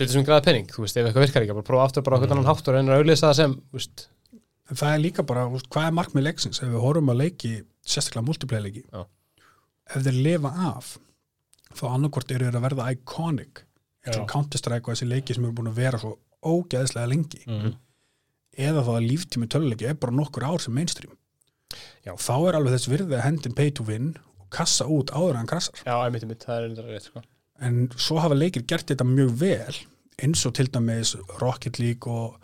[0.00, 2.40] hluti sem græða pening, þú veist, ef eitthvað virkar ekki bara prófa aftur bara hvernig
[2.40, 4.06] hann hátt og reynir að auðlýsa það sem veist,
[4.70, 7.52] en það er líka bara, úst, hvað er markmið leiksins ef við horfum að leiki,
[7.84, 9.04] sérstaklega multiplayer leiki Já.
[9.90, 10.90] ef þeir lifa af
[11.76, 13.62] þá annarkvort eru þeir að verða iconic
[14.06, 14.30] eins og Já.
[14.32, 17.74] Counter-Strike og þessi leiki sem eru búin að vera svo ógeðslega lengi mm.
[18.68, 21.12] eða þá að líftími töluleiki er bara nokkur ár sem mainstream
[22.06, 22.14] Já.
[22.16, 25.50] þá er alveg þess virði að hendin pay to win og kassa út áður en
[25.50, 27.22] krassar já, einmitt, einmitt, sko
[27.60, 29.80] en svo hafa leikir gert þetta mjög vel
[30.22, 32.36] eins og til dæmis Rocket League og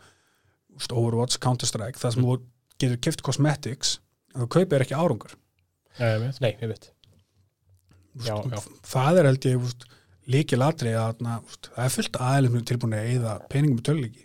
[0.76, 2.28] úst, Overwatch, Counter-Strike það sem Mm.
[2.28, 2.40] þú
[2.80, 3.98] getur kipt cosmetics
[4.34, 5.32] en þú kaupir ekki árangur
[5.98, 6.40] ja, ég veit.
[6.40, 6.56] nei,
[8.16, 8.60] Úst, Já, já.
[8.82, 9.82] það er held ég úst,
[10.32, 14.22] líkil atrið að na, úst, það er fullt aðeins tilbúin að eyða peningum í töluleiki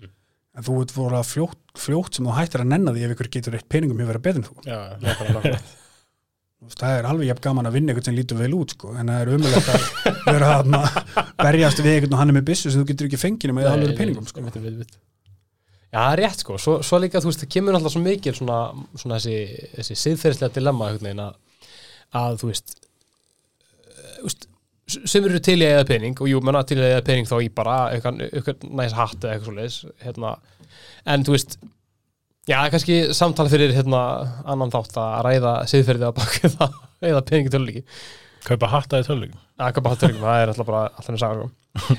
[0.00, 0.10] Mm.
[0.56, 3.30] en þú ert voru að fljótt, fljótt sem þú hættir að nenna því ef ykkur
[3.36, 5.60] getur eitt peningum hefur verið betur en þú Já, nákvæmlega,
[6.68, 9.22] það er alveg jafn gaman að vinna eitthvað sem lítur vel út sko, en það
[9.22, 10.66] er umöðlegt að vera að
[11.40, 13.96] berjast við eitthvað og hann er með byssu sem þú getur ekki fengið með alveg
[13.96, 14.42] peningum sko.
[14.42, 14.98] einmitt, einmitt, einmitt.
[15.88, 18.36] já, það er rétt, sko, svo, svo líka, þú veist, það kemur alltaf svo mikil
[18.36, 18.60] svona,
[18.92, 21.66] svona þessi, þessi siðferðislega dilemma, að,
[22.20, 22.76] að þú veist,
[24.90, 27.28] sem eru til í að eða pening og jú, menna til í að eða pening
[27.30, 30.32] þá í bara eitthvað, eitthvað næs hatt eða eitthvað svo leiðis hérna,
[31.14, 31.56] en þú veist
[32.48, 34.00] já, er kannski samtala fyrir hérna,
[34.48, 36.74] annan þátt að ræða siðferði á baki það,
[37.10, 37.84] eða peningi töluleiki
[38.46, 41.40] Kaupa hatta í töluleikum að hvað bara töluleikum, það er alltaf bara alltaf með saga
[41.40, 41.50] sko.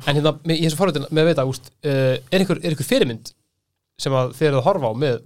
[0.07, 2.87] en hérna, með- í þessu forritin með að veita, úst, uh, er einhver, er einhver
[2.89, 3.33] fyrirmynd
[4.01, 5.19] sem að þið eruð að horfa á með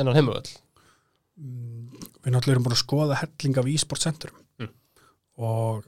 [0.00, 0.54] ennan heimavöll
[2.24, 4.70] við náttúrulega erum búin að skoða helling af e-sport centrum Mm.
[5.44, 5.84] og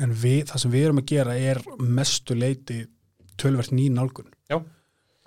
[0.00, 2.80] en við, það sem við erum að gera er mestu leiti
[3.40, 4.58] tölvert ný nálgun Já.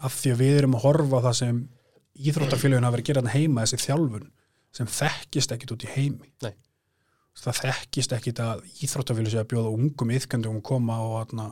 [0.03, 1.59] af því að við erum að horfa það sem
[2.19, 4.27] íþróttafélagin hafa verið að gera þarna heima þessi þjálfun
[4.73, 6.53] sem þekkist ekkit út í heimi Nei.
[7.43, 11.47] það þekkist ekkit að íþróttafélagi sé að bjóða ungum yðkendum að koma og atna,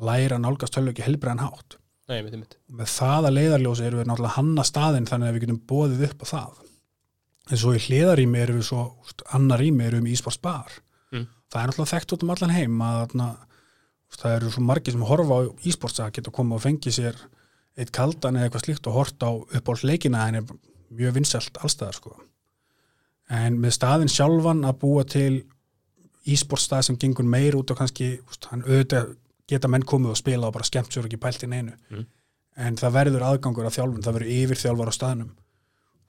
[0.00, 1.78] læra nálgast tölvöki helbriðan hátt
[2.10, 2.56] Nei, mitt, mitt.
[2.68, 6.24] með það að leiðarljósi erum við náttúrulega hanna staðinn þannig að við getum bóðið upp
[6.24, 6.62] á það
[7.52, 8.82] en svo í hliðarými erum við svo
[9.36, 10.80] annar rými erum við í Ísborts bar
[11.12, 11.26] Mm.
[11.52, 15.02] það er náttúrulega þekkt út um allan heim að úst, það eru svo margir sem
[15.04, 17.18] horfa á Ísborts að geta koma og fengi sér
[17.78, 20.52] eitt kaldan eða eitthvað slíkt og hort á uppáhaldsleikina en er
[20.92, 22.14] mjög vinsælt allstæðar sko.
[23.32, 25.42] En með staðinn sjálfan að búa til
[26.28, 29.16] Ísborts stað sem gengur meir út og kannski úst, hann auðvitað
[29.50, 32.04] geta menn komið og spila og bara skemmt sér ekki pælt inn einu
[32.56, 35.30] en það verður aðgangur af þjálfun, það verður yfir þjálfar á staðnum.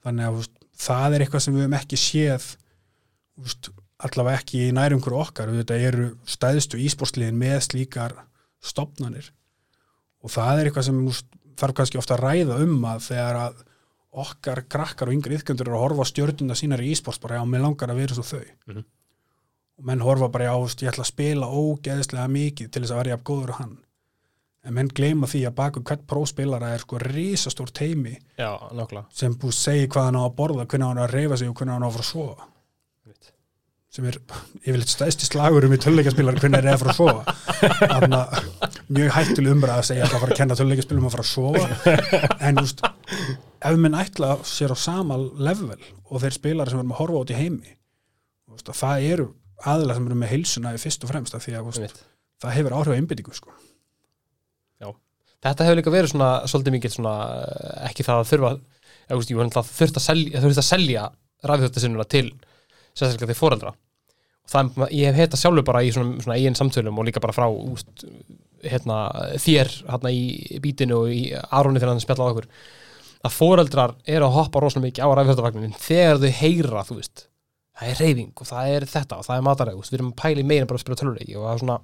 [0.04, 2.48] Þannig að úst, það er eitthvað sem við höfum ekki séð
[3.40, 3.70] úst,
[4.04, 5.52] allavega ekki í nærumkur okkar.
[5.60, 8.18] Þetta eru stæðstu ísporsliðin með slíkar
[8.64, 9.30] stopnanir
[10.24, 13.62] og það er eitthvað sem úst, þarf kannski ofta að ræða um að þegar að
[14.24, 17.44] okkar krakkar og yngri yðkjöndur eru að horfa á stjörnuna sínar í ísports bara já,
[17.50, 18.84] mér langar að vera svo þau Mhm.
[19.78, 23.16] og menn horfa bara já, ég ætla að spila ógeðslega mikið til þess að verja
[23.24, 23.78] góður og hann
[24.64, 28.56] en menn gleyma því að baku hvert próspilara er sko risastór teimi Já,
[29.12, 31.54] sem búið segi hvað hann á að borða hvernig hann á að reyfa sig og
[31.58, 32.46] hvernig hann á að fara að sofa.
[33.94, 34.16] Sem er
[34.64, 37.34] yfirleitt stæðsti slagur um í töluleikaspilar hvernig er að fara að sofa
[37.92, 41.26] þannig að mjög hættuleg umræð að segja að það fara að kenna töluleikaspilum að fara
[41.26, 42.82] að sofa en úst,
[43.70, 47.34] ef minn ætla sér á sama level og þeir spilar sem erum að horfa út
[47.34, 47.76] í heimi
[48.50, 49.28] úst, það eru
[49.62, 52.02] aðlega sem eru með heilsuna í fyrst og fremst af því að Mitt.
[52.42, 53.54] það hefur áhrif á einbyttingu sko.
[55.44, 59.32] Þetta hefur líka verið svona svolítið mikið svona eh, ekki það að þurfa eða, veist,
[59.32, 62.28] jú, það þurft að selja, að rafþjóttasinnuna til
[62.94, 63.83] sérstaklega til foreldra og
[64.50, 67.46] það, ég hef heita sjálfur bara í svona, svona eigin samtölum og líka bara frá
[67.48, 68.04] úst,
[68.64, 68.98] hérna,
[69.40, 72.48] þér hérna í bítinu og í Aroni þegar hann spjalla á okkur
[73.24, 77.26] að foreldrar eru að hoppa rosalega mikið á rafþjóttavagnin þegar þau heyra, þú veist
[77.74, 80.42] það er reyfing og það er þetta og það er mataræg við erum að pæla
[80.44, 81.78] í meira bara að spila tölvuleiki og það er svona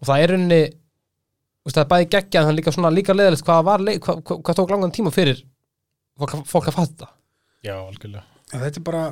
[0.00, 0.32] og það er
[1.60, 4.22] veist, það er bæði geggja en það er líka svona líka leðilegt hvað, var, hvað,
[4.26, 5.42] hvað, hvað tók langan tíma fyrir
[6.18, 7.10] fólk, að- fatta
[7.62, 8.24] Já, algjörlega.
[8.50, 9.04] þetta er bara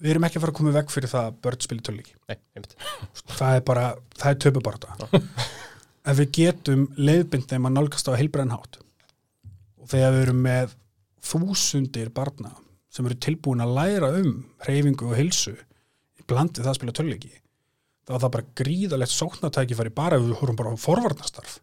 [0.00, 2.36] við erum ekki að fara að koma veg fyrir það að börn spili töluleiki Nei,
[2.56, 2.76] einmitt.
[3.36, 3.86] það er bara,
[4.16, 5.22] það er töpu bara
[6.10, 10.76] ef við getum leiðbind þeim að nálgast á heilbrenn hátt og þegar við erum með
[11.30, 12.54] þúsundir barna
[12.90, 14.32] sem eru tilbúin að læra um
[14.64, 17.34] hreyfingu og hilsu í blandið það að spila töluleiki
[18.10, 21.60] þá er það bara gríðalegt sóknartækifæri bara ef við horfum bara á forvarnastarf.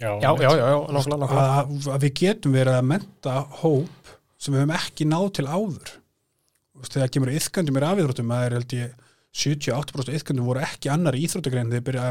[0.00, 1.54] Já, já, já, já, já, nákvæmlega, nákvæmlega.
[1.60, 5.90] að, að við getum verið að menta hóp sem við höfum ekki náð til áður
[6.88, 8.92] þegar kemur yðkandi mér afíþróttum það er held ég
[9.40, 12.08] 78% yðkandi voru ekki annar íþróttagrein þegar þeir byrja að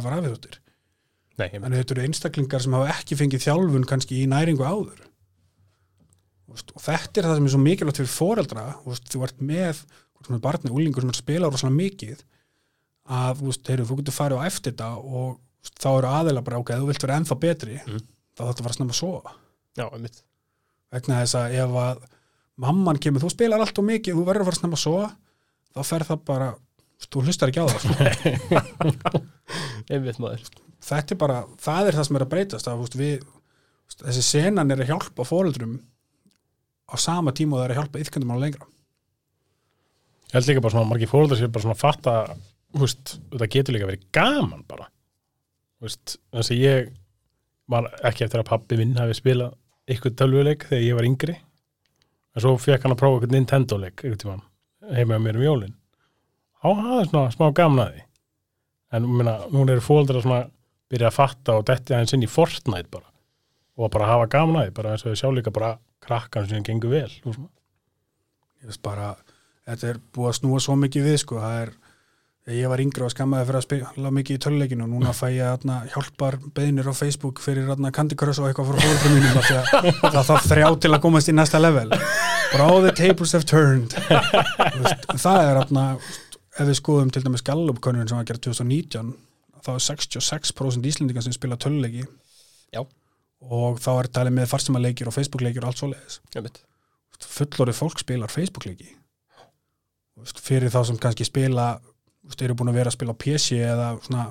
[1.39, 4.99] Nei, ég en þetta eru einstaklingar sem hafa ekki fengið þjálfun kannski í næringu áður.
[6.49, 8.63] Og þetta er það sem er svo mikilvægt fyrir foreldra
[9.13, 9.84] þú ert með
[10.36, 12.23] er barni, úlingur sem er að spila rosalega mikið
[13.19, 15.38] að heyru, þú getur farið á eftir þetta og
[15.79, 18.01] þá eru aðeila bara ok, þú vilt vera ennþá betri Mhm.
[18.36, 19.36] þá þetta að fara snemma að sofa.
[20.89, 22.03] Vegna þess að ef að
[22.60, 25.10] mamman kemur, þú spilar allt og mikið þú verður að fara snemma að sofa
[25.69, 26.50] þá fer það bara,
[27.06, 29.22] þú hlustar ekki á það sko.
[29.93, 30.43] Einmitt maður.
[30.89, 33.24] þetta er bara, það er það sem er að breytast að, veist, við,
[34.04, 35.80] þessi senan er að hjálpa fóreldrum
[36.89, 38.69] á sama tíma og það er að hjálpa yfkendum á lengra
[40.30, 42.15] Ég held líka bara svona margir fóröldar sér bara svona að fatta
[42.78, 44.89] veist, þetta getur líka verið gaman bara
[45.82, 46.91] veist, þess að ég
[47.69, 49.56] var ekki eftir að pappi minn hafi spilað
[49.89, 51.36] eitthvað tölvuleik þegar ég var yngri
[52.39, 54.06] en svo fekk hann að prófa eitthvað Nintendo-leik
[54.89, 55.75] heima á mér um jólin.
[56.63, 58.06] Á það er svona smá gaman að því.
[58.97, 60.41] En minna, hún eru fóröldar að svona
[60.89, 63.06] byrja að fatta og detti aðeins inn í Fortnite bara.
[63.78, 66.65] Og bara hafa gaman að því bara eins og þau sjá líka bara krakkan sem
[66.65, 67.12] gengur vel
[68.60, 69.13] ég veist bara,
[69.67, 71.73] þetta er búið að snúa svo mikið við sko, það er
[72.47, 75.45] ég var yngri og skammaði fyrir að spila mikið í töluleikinu og núna fæ ég
[75.45, 79.36] atna, hjálpar beðnir á Facebook fyrir atna, Candy Crush og eitthvað frá fólkrum mínum
[80.15, 81.91] það þarf þrjá til að komast í næsta level.
[82.60, 83.93] All the tables have turned.
[85.19, 85.84] Það er atna,
[86.58, 89.12] ef við skoðum til dæmis Gallup-konun sem var að gera 2019
[89.65, 92.06] þá er 66% Íslendingar sem spila töluleiki
[92.73, 92.82] Já.
[93.43, 96.19] og þá er talið með farsumaleikir og Facebook-leikir og allt svoleiðis.
[96.36, 96.63] Einmitt.
[97.19, 98.93] fullorðið fólk spilar Facebook-leiki.
[100.39, 101.73] Fyrir þá sem kannski spila
[102.29, 104.27] þú veist, eru búin að vera að spila á PC eða svona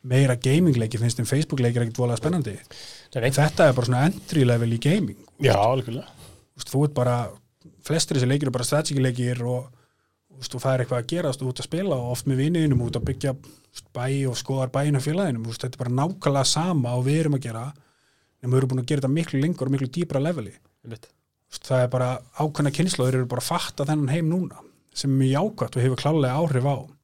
[0.00, 2.54] meira gaming-leiki finnst þeim Facebook-leikir ekkert volega spennandi?
[2.56, 3.32] Nei.
[3.34, 5.18] þetta er bara svona entry level í gaming.
[5.42, 7.16] Já, alveg þú, þú ert bara,
[7.84, 9.68] flestir þessi leikir eru bara strategy-leikir og
[10.40, 12.80] þú og það er eitthvað að gerast, þú ert að spila og oft með viniðinum,
[12.80, 15.82] þú ert að byggja þú veist, bæ og skoðar bæinu félaginu, þú veist, þetta er
[15.82, 17.64] bara nákvæmlega sama og við erum að gera
[18.40, 20.54] en við erum búin að gera þetta miklu lengur og miklu dýpra leveli.
[20.80, 21.10] Þú veist,
[21.66, 22.08] það er bara
[22.38, 24.64] ákveðna kynnslóður eru bara að fatta þennan heim núna
[24.96, 26.76] sem er mjög jákvæmt og hefur klálega áhrif á.
[26.80, 26.99] Þú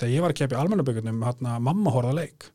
[0.00, 2.48] þegar ég var að keppa í almennaböggurnum hérna mamma horfða leik.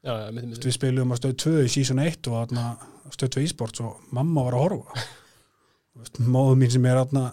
[0.00, 0.64] Já, já, veist, einmitt.
[0.64, 2.66] við spilum á stöð 2 í season 1 og hérna,
[3.12, 5.04] stöð 2 e-sports og mamma var að horfa.
[5.90, 7.24] Þú veist, móðu mín sem er hérna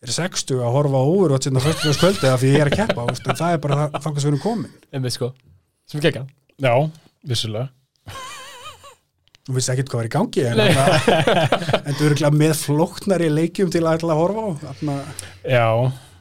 [0.00, 2.78] er 60 að horfa úr og þetta fyrst fyrir kvöldi af því ég er að
[2.82, 4.74] keppa veist, en það er bara það, þangast við erum komin.
[4.92, 5.30] Einmitt, sko.
[5.90, 6.26] Sem gegga.
[6.60, 6.74] Já,
[7.28, 7.68] vissulega.
[9.50, 13.70] Þú veist ekkert hvað var í gangi en, þarna- en þú eru með flóknari leikjum
[13.72, 14.96] til að ætla að horfa á þarna,
[15.48, 15.66] Já,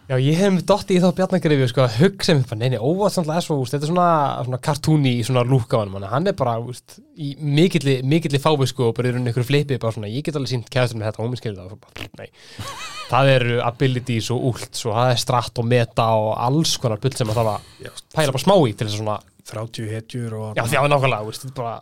[0.10, 3.60] Já, ég hef dotti í þá bjarnagrifi sko, að hugsa mér, bara, neini, óvatsamlega svo,
[3.62, 4.06] úst, þetta er svona,
[4.48, 8.96] svona kartúni í svona lúkavan mann, hann er bara, úst, í mikilli, mikilli fávisku og
[8.98, 11.30] bara í rauninni ykkur flipið, bara svona, ég get alveg sínt kæðastur með þetta, hún
[11.30, 12.74] minn skilja það, og bara, nei,
[13.12, 17.14] það eru abilities og ult, svo það er strat og meta og alls konar bull
[17.14, 17.70] sem að það var
[18.18, 19.20] pæla bara smá í til þess að svona,
[19.54, 21.78] 30 hetjur og já, því að nákvæmlega, úst, þetta er bara,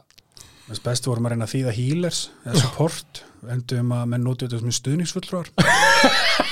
[0.68, 3.22] Þess bestu vorum að reyna að þýða healers eða support,
[3.56, 5.48] endum að menn notu þetta sem stuðningsfulltrúar.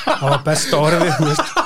[0.05, 1.64] Það var besta orðið þú veist,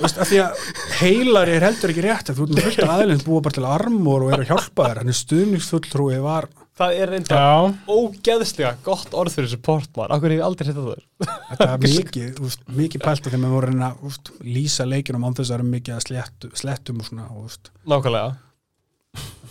[0.00, 0.62] veist, af því að
[1.00, 4.24] heilari er heldur ekki rétt að þú ert með fullt aðeins búa bara til armor
[4.26, 7.52] og er að hjálpa þér, hann er stuðningsfulltrúi var, það er reynda já,
[7.96, 11.04] ógeðslega gott orð fyrir support, maður, okkur hef ég aldrei sett það þur.
[11.52, 15.24] þetta er mikið veist, mikið pælt að þegar maður voru að reyna veist, lýsa leikinum
[15.28, 18.36] án þess að það eru mikið að slettu, slettum og svona, veist, Nákvæmlega,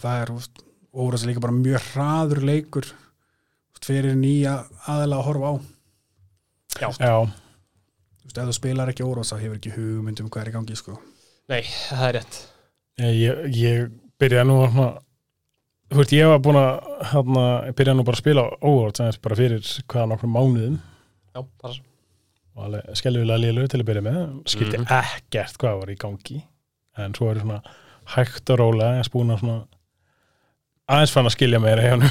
[0.03, 0.36] það er
[0.95, 2.91] óra líka bara mjög hraður leikur
[3.86, 5.53] fyrir nýja aðeila að horfa á.
[6.75, 7.44] Já, þú
[8.35, 10.75] veist, ef þú spilar ekki óra þá hefur ekki hugmynd um hvað er í gangi
[10.79, 10.97] sko.
[11.49, 12.37] nei, það er rétt.
[12.99, 14.91] ég, ég byrjaði nú að svona,
[15.91, 16.71] þú veist, ég var búin að
[17.11, 20.77] hérna, ég byrjaði nú bara að spila óvart sem bara fyrir hvaða nokkrum mánuðum
[21.35, 21.73] Já, bara,
[22.55, 24.87] og alveg skelvilega liðlu til að byrja með skildi Mhm.
[25.01, 26.43] ekkert hvað var í gangi
[26.97, 27.61] en svo er svona
[28.15, 28.99] hægt og rólega
[29.35, 29.57] að svona
[30.87, 32.05] aðeins fann að skilja meira hjá hann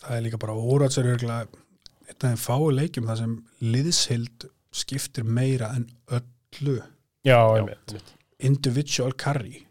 [0.00, 0.54] það er líka bara
[1.02, 6.80] er örgulega einn af þeim fáu leikjum þar sem liðshild skiptir meira en öllu.
[7.26, 8.00] Já, já,
[8.40, 9.66] individual carry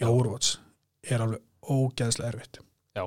[0.00, 0.58] í Overwatch
[1.06, 2.60] er alveg ógeðslega erfitt.
[2.96, 3.06] Já.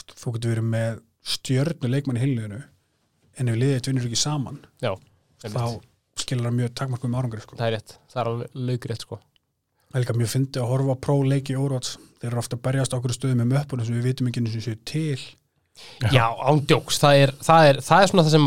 [0.00, 1.00] Þú getur verið með
[1.30, 2.60] stjörnu leikmann í hilniðinu
[3.40, 5.06] en ef liðið vinnur ekki saman einmitt.
[5.54, 7.56] þá skilur það mjög takmarkum árangri sko.
[7.56, 9.20] það er rétt, það er alveg laugrétt sko.
[9.90, 11.96] Það er líka mjög fyndi að horfa á pró-leiki í Overwatch.
[12.20, 14.52] Þeir eru ofta að berjast á okkur stöðum með möppunum sem við vitum ekki einu
[14.52, 15.22] sinni séu til.
[16.12, 18.46] Já, ándjóks, það er, það er það er svona það sem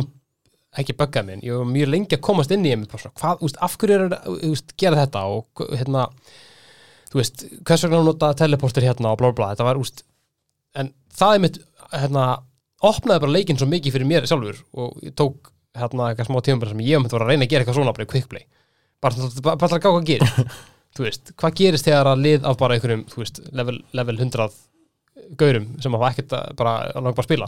[0.81, 3.45] ekki böggaði minn ég var mjög lengi að komast inn í einmitt bara svona, hvað,
[3.47, 6.07] úst, af hverju er að úst, gera þetta og hérna
[7.11, 10.05] þú veist, hvers vegna nota teleporter hérna og blá blá, þetta var úst
[10.79, 11.61] en það er mitt,
[11.93, 12.27] hérna
[12.83, 16.69] opnaði bara leikinn svo mikið fyrir mér sjálfur og ég tók hérna eitthvað smá tíma
[16.69, 18.45] sem ég myndi var að reyna að gera eitthvað svona bara í quickplay
[19.03, 20.61] bara, bara, bara að gá hvað gerist.
[20.93, 24.57] Þú veist, hvað gerist þegar að lið af bara einhverjum, þú veist, level, level 100
[25.39, 27.47] gaurum sem hafa ekkert að bara, að langa bara að spila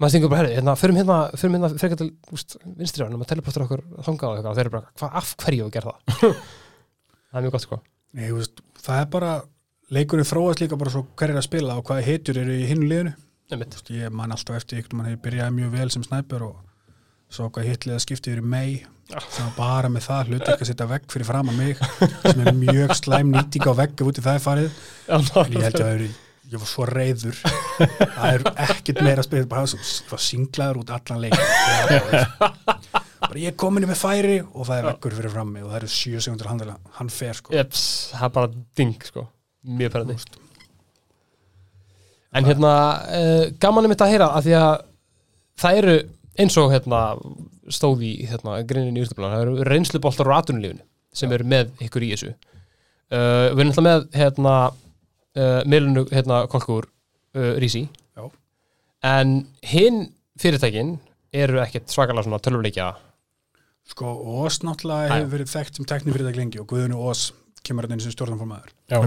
[0.00, 3.30] maður stingur bara, herri, hérna, förum hérna förum hérna, frekar til, veist, vinstri á maður
[3.34, 4.50] teleportur okkur þangað og eitthvað.
[4.50, 6.36] Og þeir eru bara, hvað, af hverju að gera það?
[7.30, 7.76] Það er mjög gott, sko.
[8.10, 9.34] Nei, þú veist, það er bara
[9.94, 12.88] leikurinn þróast líka bara svo hver er að spila og hvaða heitur eru í hinu
[12.90, 13.12] liðinu.
[13.50, 13.76] Einmitt.
[13.76, 16.56] Þú veist, ég man alltaf eftir ykkur mann hefur byrjaði mjög vel sem snæpur og
[17.30, 20.88] svo hvað hitliða skiptið yfir mei sem var bara með það hluti ekki að setja
[20.90, 21.80] vegg fyrir fram að mig
[22.24, 24.82] sem er mjög slæm nýting á vegg ef út í það er farið.
[25.10, 26.10] En ég held að það eru
[26.50, 27.38] ég var svo reyður
[28.16, 31.38] það er ekkert meira að spila bara svo singlaður út allan leik.
[33.20, 35.80] Bara ég er komin með færi og það er veggur fyrir fram mig og það
[35.82, 37.54] eru sjö segundur hann, hann fer sko.
[37.54, 37.82] Jeps,
[38.16, 39.26] það er bara ding, sko.
[39.70, 40.16] Mjög perandi
[42.30, 42.74] en hérna,
[43.10, 44.74] uh, gaman er mitt að heyra að því að
[45.60, 45.96] það eru
[46.40, 47.00] eins og hérna
[47.70, 50.84] stóð í hérna, greininu í Íslandbláðan, það eru reynsluboltar á atunulífinu
[51.14, 52.30] sem eru með ykkur í þessu.
[53.10, 54.54] Uh, við erum alltaf með hérna
[55.40, 58.26] uh, meilinu hérna kolkur uh, Rísi Já.
[59.08, 59.36] en
[59.72, 60.98] hinn fyrirtækin
[61.32, 62.90] eru ekkert svakalega svona tölvuleikja.
[63.90, 64.10] Sko,
[64.42, 67.30] Ós náttúrulega hefur verið þekkt sem teknifyrirtæk lengi og Guðinu Ós
[67.66, 69.00] kemur hann inn sem stjórnanformaður Já,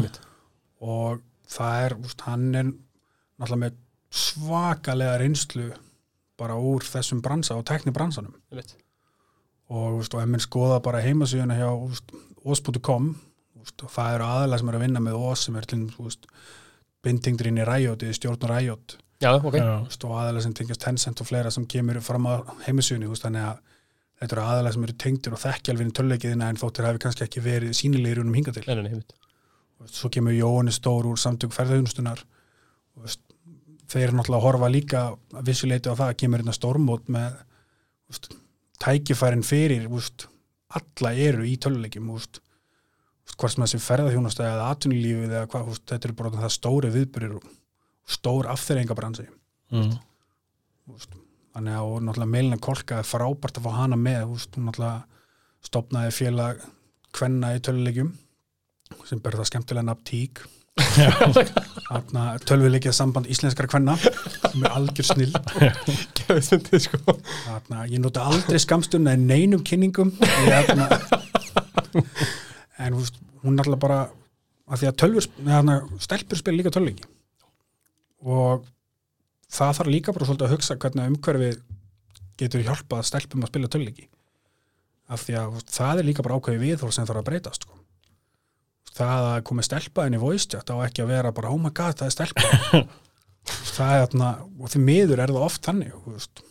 [0.84, 3.78] og það er, úst, hann er náttúrulega með
[4.14, 5.70] svakalega reynslu
[6.40, 8.76] bara úr þessum bransa og teknibransanum einmitt.
[9.70, 12.14] og, úst, og ef minn skoða bara heimasíðuna hjá úst,
[13.64, 16.28] og það eru aðalega sem eru að vinna með Ós sem er til úst,
[17.04, 18.98] bindingdurinn í Riot eða stjórn og Riot.
[19.24, 22.34] Já, ok, já, úst, og aðalega sem tengjast Tencent og fleira sem kemur fram á
[22.44, 23.62] úst, þannig að
[24.20, 27.76] þetta eru aðalega sem eru tengdir og þekkjalvinni töluleikiðina en þóttir hafi kannski ekki verið
[27.78, 28.64] sínilegir um hinga til.
[28.68, 32.24] Nei, nei, nei, svo kemur Jóhannes Stór úr samtök ferðauðnustunar
[33.94, 35.02] þeir eru náttúrulega að horfa líka
[35.34, 37.36] að vissuleiti á það að kemur hérna stórmót með
[38.12, 38.30] úst,
[38.84, 40.28] tækifærin fyrir úst,
[40.74, 42.43] alla eru í töluleikjum úst, úst,
[43.40, 47.38] hvort sem þessi ferðarþjónustæði eða atvinnulífið eða hvað, úst, þetta eru bara það stóri viðbyrjur
[47.40, 47.48] og
[48.18, 49.28] stór afþreyingabransi
[49.74, 49.94] mm.
[51.56, 55.04] þannig að og náttúrulega meilina kolka er frábært að fá hana með úst, hún náttúrulega
[55.64, 56.66] stopnaði félag
[57.16, 58.12] kvenna í töluleikjum
[59.08, 60.44] sem ber það skemmtilega nafn tík
[62.50, 65.34] tölvuleikja samband íslenskara kvenna sem er algjör snill
[66.82, 67.18] sko.
[67.90, 70.88] Ég nota aldrei skamstunna í neinum kynningum ég, þarna,
[72.82, 74.00] en úst, hún náttúrulega bara
[74.68, 77.08] að því að tölvur þarna, stelpur spila líka tölvuleiki.
[78.24, 78.66] Og
[79.52, 81.62] það þarf líka bara svolítið að hugsa hvernig umhverfið
[82.40, 84.08] getur hjálpað stelpum að spila tölvuleiki.
[85.14, 87.80] Af því að úst, það er líka bara ákveði viðhór sem þarf að breytast sko.
[88.94, 91.98] það að komi stelpa inn í chat á ekki að vera bara oh my god
[91.98, 92.84] það er stelpa.
[93.44, 94.28] Það er þarna
[94.64, 96.42] og því miður er það oft þannig veist.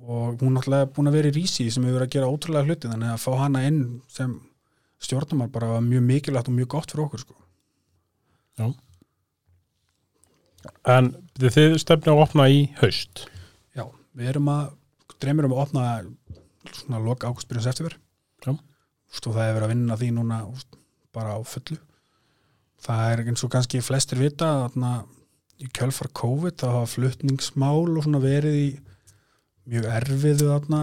[0.00, 2.68] Og hún er náttúrulega búin að vera í rísi sem hefur verið að gera ótrúlega
[2.70, 4.32] hluti þannig að fá hana inn sem
[5.04, 7.36] stjórnumar bara mjög mikilvægt og mjög gott fyrir okkur sko.
[10.88, 13.26] En þið, þið stefni á að opna í haust
[13.76, 13.84] Já,
[14.16, 14.68] við erum að
[15.20, 15.88] dreymir um að opna
[16.70, 17.98] svona lok águstbyrjans eftirver
[18.44, 18.54] Já.
[18.54, 20.78] Og það er verið að vinna því núna úst,
[21.14, 21.78] bara á fullu
[22.84, 24.92] það er eins og kannski flestir vita þarna,
[25.62, 28.68] í kjölfar COVID þá hafa flutningsmál og svona verið í
[29.70, 30.80] mjög erfiðu þarna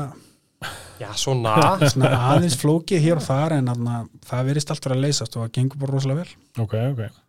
[1.01, 1.57] Já, svona.
[1.91, 3.97] Svona aðeins flókið hér og þar en þarna,
[4.29, 6.39] það verist allt verið að leysast og það gengur bara rosalega vel.
[6.61, 7.21] Ok, ok.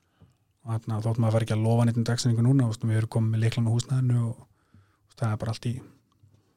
[0.62, 3.12] Og þarna, þótt maður fær ekki að lofa neitt um dagsinningu núna og við erum
[3.16, 4.48] komið með leiklan á húsnæðinu og
[5.12, 5.72] og það er bara allt í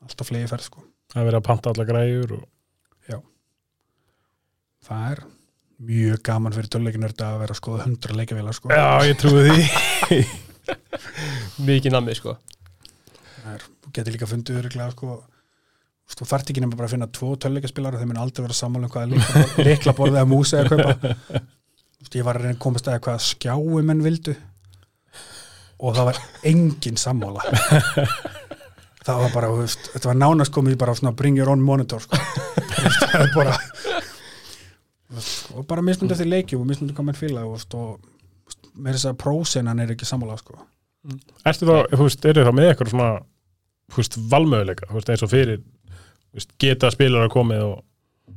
[0.05, 0.83] alltaf flegi ferð sko.
[1.11, 2.43] Það er verið að panta alla græjur og...
[4.85, 5.21] það er
[5.85, 8.69] mjög gaman fyrir töluleikinörda að vera að skoða hundra leikavélar sko.
[8.71, 10.19] Já, ég trúi því.
[11.67, 12.35] Mikið nammi, sko.
[13.41, 13.65] Það er,
[13.97, 15.17] getur líka fundið öruglega sko,
[16.15, 18.89] þú þarft ekki nema bara að finna tvo töluleikaspilar og þeir mun aldrei vera sammála
[18.89, 21.13] um hvaða leikla borðið að músa eða kaupa
[21.95, 24.35] Þú veist, ég var að reyna að komast að hvað skjái menn vildu
[25.81, 26.19] og það var
[26.51, 27.45] engin sammála
[29.05, 32.19] það var bara, veist, þetta var nánast komið bara svona bring your own monitor sko.
[33.05, 33.57] Það er bara
[35.55, 39.19] og bara mismundur því leikjum og mismundur hvað menn fíla og, og með þess að
[39.21, 40.57] prósenan er ekki sammála sko.
[41.45, 43.11] Ertu þá, þú veist, eru þá með eitthvað svona
[43.93, 45.61] þú veist, valmöðuleika, eins og fyrir
[46.61, 47.75] geta spilar að komið og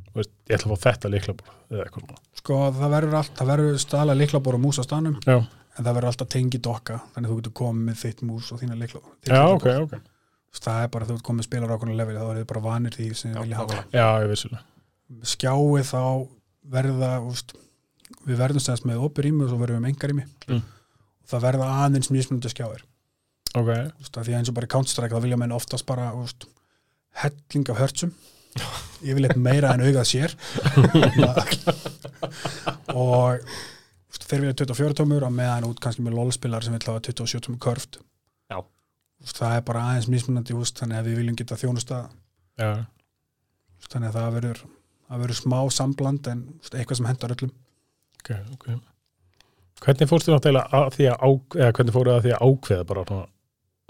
[0.09, 2.19] þú veist, ég ætla að fá þetta líklabor eða eitthvað svona.
[2.39, 5.93] Sko það verður allt, það verður stala líklabor og mús á stanum Já, en það
[5.97, 9.13] verður alltaf tengi dokka þannig að þú getur komið með þitt mús og þína líklabor
[9.29, 9.99] já, ok, ok.
[10.59, 12.63] Það er bara að þú ert komið spilar á okkur level þá er þið bara
[12.65, 13.81] vanir því sem þið vilja hafa.
[13.93, 14.63] Já, ég vissulega
[15.29, 16.01] skjái þá
[16.69, 17.53] verða úst,
[18.29, 20.61] við verðum stæðast með opið rými og svo verðum við með engar rými Mm.
[21.29, 22.81] það verða aðeins mismunandi skjáir.
[23.53, 25.85] Ok, Þú veist, af því að eins og bara í Counter-Strike þá vilja menn oftast
[25.85, 26.45] bara þú veist,
[27.23, 28.13] helling af hörtsum.
[29.05, 30.35] Yfirleitt meira en augað sér.
[32.99, 33.39] Og
[34.29, 37.61] þeir vilja 24 tómur á meðan út kannski með LOL-spilar sem vil hafa 27 tómur
[37.63, 38.01] körft.
[38.51, 38.61] Já.
[39.33, 42.03] Það er bara aðeins mismunandi þannig að við viljum geta þjónusta.
[42.59, 42.71] Já,
[43.87, 44.61] þannig að það verður,
[45.07, 47.51] það verður smá sambland en eitthvað sem hendar öllum.
[48.19, 48.69] Ok, ok.
[49.79, 53.05] Hvernig fórstu náttúrulega að því að ák, eða hvernig fóru að því að ákveða bara
[53.07, 53.27] svona,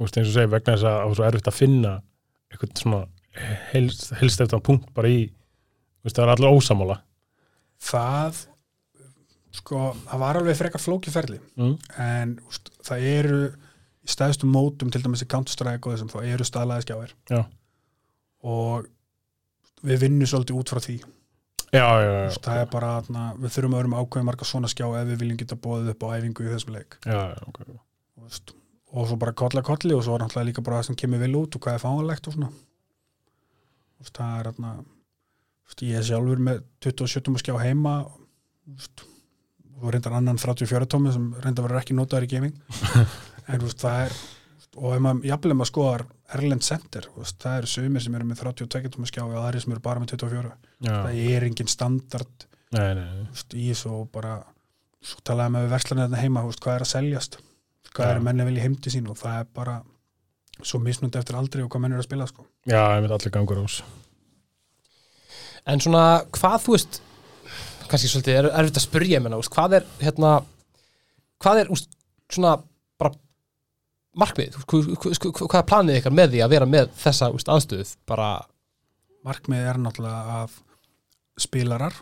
[0.05, 1.93] eins og segir vegna þess að það var svo erfitt að finna
[2.49, 3.01] eitthvað svona
[3.73, 5.23] helst, helst eftir punkt bara í
[6.03, 6.99] veist, það er allir ósamála
[7.89, 8.43] það
[9.59, 11.75] sko, það var alveg frekar flókiferli mm.
[12.03, 13.41] en úst, það eru
[14.05, 17.43] í stæðstum mótum til dæmis í Counter-Strike og þessum þá eru Já.
[18.41, 18.87] og
[19.85, 20.97] við vinnum svolítið út frá því.
[21.69, 24.47] Já, já, já, Úst, það er bara, na, við þurfum að vera með ákveðin marga
[24.49, 26.97] svona skjá ef við viljum geta bóðið upp á æfingu í þessum leik.
[27.05, 27.59] Já, já, ok
[28.25, 28.55] Úst,
[28.89, 31.35] og svo bara kolla kolli og svo er náttúrulega líka bara það sem kemur vel
[31.39, 32.49] út og hvað er fáanlegt og svona.
[33.99, 34.73] Úst, það er þarna
[35.69, 37.99] Úst, ég er sjálfur með 27 skjá heima
[38.73, 39.03] Úst,
[39.79, 42.55] og reyndar annan 34 tómi sem reyndar verður ekki notaður í gaming.
[43.49, 44.17] En úst, það er
[44.77, 46.03] og ef maður jafnvel maður skoðar
[46.37, 49.73] Erlend Center, úst, það eru sumir sem eru með 32 tómi skjá og aðri sem
[49.73, 50.51] eru bara með 24
[50.85, 53.25] já, það er engin standard nei, nei, nei.
[53.33, 54.35] úst, í þessu og bara
[55.01, 57.39] svo talaði með verslanir þetta heima hvað er að seljast
[57.95, 59.79] hvað eru menni að vilja heimti sín og það er bara
[60.59, 62.45] svo mismundi eftir aldrei og hvað menn eru að spila sko.
[62.67, 63.81] já, ég mynd allir gangur ás
[65.69, 67.01] En svona, hvað þú veist
[67.89, 70.31] kannski svolítið er erfitt að spyrja menna, úst, hvað er hérna
[71.41, 71.91] hvað er úst,
[72.31, 72.55] svona
[72.99, 73.13] bara
[74.19, 78.29] markmið, hvað er planið ykkar með því að vera með þessa úst, aðstöð bara,
[79.27, 80.57] markmið er náttúrulega að
[81.39, 81.95] spilarar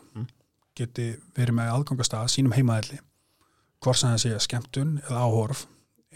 [0.77, 2.99] geti verið með aðgangastað sínum heimaðalli
[3.83, 5.65] hvort sem það sé skemmtun eða áhorf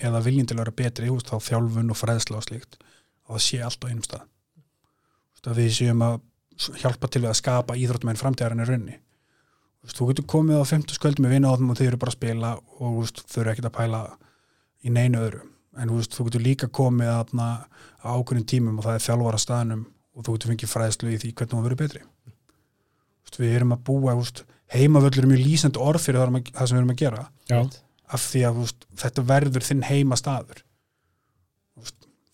[0.02, 2.82] eða að vera betri úst, þá þjálfun og fræðsla og slíkt
[3.28, 4.28] og það sé allt á einum stað.
[5.36, 6.20] Úst, að við séum að
[6.82, 8.98] hjálpa til við að skapa íþróttumenn framtíðarinn í raunni
[9.86, 12.52] úst, þú getur komið á 50 skvöld með þeim og þau eru bara að spila
[12.78, 14.02] og úst, þau eru ekkert að pæla
[14.82, 15.44] í neinu öðru.
[15.82, 17.50] En úst, þú getur líka komið þarna
[18.04, 21.32] á ákveðnum tímum og það er þjálfara staðnum og þú getur fengið fræðslu í því
[21.32, 22.02] hvernig þú verður betri.
[23.24, 24.44] Úst, við erum að búa úst,
[24.74, 27.24] heimavöllur er mjög lýsandi orð fyrir það, það sem við erum að gera.
[27.48, 27.62] Já,
[28.14, 30.64] af því að úst, þetta verður þinn heima staður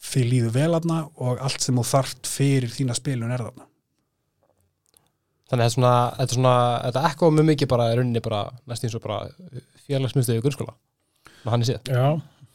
[0.07, 3.65] þið líður vel aðna og allt sem þú þarft fyrir þína spilun er þarna.
[5.47, 6.53] Þannig að þetta er svona, þetta, er svona,
[6.85, 8.39] þetta ekko mjög mikið bara í rauninni bara
[8.71, 9.17] næst eins og bara
[9.87, 10.75] félagsmyndstöðu í grunnskóla.
[11.43, 12.05] Og hann er séð já,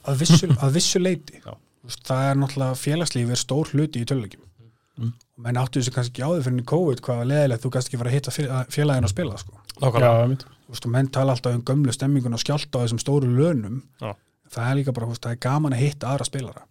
[0.08, 1.52] að vissu, að vissu leiti Já.
[1.82, 4.48] Úst, það er náttúrulega félagslífi er stór hluti í töluleikjum
[4.92, 5.08] Mm.
[5.16, 7.68] og menn áttu þessu kannski ekki á því fyrir í COVID hvað var leðilegt þú
[7.72, 9.52] kannski ekki fara að hitta fél- félagin að spila sko.
[9.56, 10.42] já, nákvæmlega, ég mynd
[10.72, 14.14] Og menn tala alltaf um gömlu stemmingun og skjálta á þessum stóru lönum Já.
[14.48, 16.62] það er líka bara, úst, það er gaman að hitta aðra spilara.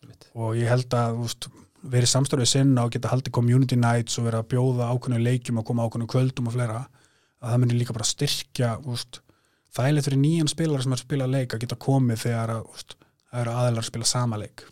[0.00, 0.30] Einmitt.
[0.34, 1.18] og ég held að
[1.80, 5.66] verið samstörfið sinna og geta haldið community nights og vera að bjóða ákveðnu leikjum og
[5.68, 6.80] koma ákveðnu kvöldum og fleira
[7.40, 9.20] að það myndir líka bara styrkja úst,
[9.76, 13.54] þægilegt fyrir nýjan spilara sem er að spila leik að geta komið þegar það eru
[13.56, 14.64] aðilar að spila sama leik.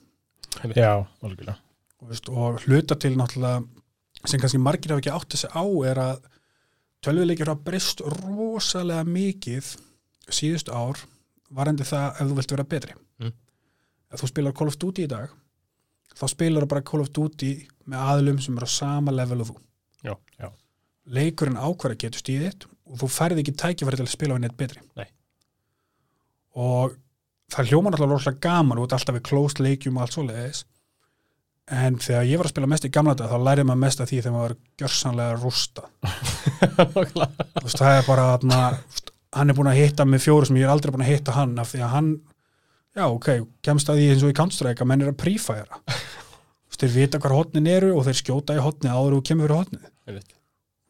[0.76, 0.93] Já,
[1.24, 1.57] algjörlega.
[1.99, 3.64] Og, veist, og hluta til náttúrulega
[4.26, 6.20] sem kannski margir hafa ekki átt þessi á er að
[7.05, 9.75] tölvuleikir hafa breyst rosalega mikið
[10.35, 11.01] síðust ár
[11.55, 12.97] varandi það ef þú vilt vera betri.
[13.23, 13.35] Mm.
[14.13, 15.33] ef þú spilar Call of Duty í dag
[16.19, 17.53] þá spilar þú bara Call of Duty
[17.89, 19.59] með aðlum sem eru á sama level og þú.
[20.05, 20.49] Já, já,
[21.07, 24.83] leikurinn ákvarða getur stíðið og þú færði ekki tækifæri til að spila á neitt betri.
[24.99, 25.09] Nei.
[26.59, 26.97] og
[27.53, 30.65] það hljóma náttúrulega rosalega gaman út alltaf við closed leikjum og allt svoleiðis
[31.75, 34.11] en þegar ég var að spila mest í gamla dag þá lærið maður mest af
[34.11, 35.83] því þegar maður var gjörsanlega rústa.
[37.79, 38.61] Það er bara atna,
[39.37, 41.59] hann er búin að hitta með fjóru sem ég er aldrei búin að hitta hann
[41.61, 42.11] af því að hann
[42.99, 43.29] já ok,
[43.62, 45.83] kemst að því eins og í Counter-Strike að menn er að prífæra
[46.79, 50.35] þeir vita hvar hotnin eru og þeir skjóta í hotni áður og kemur fyrir Einmitt.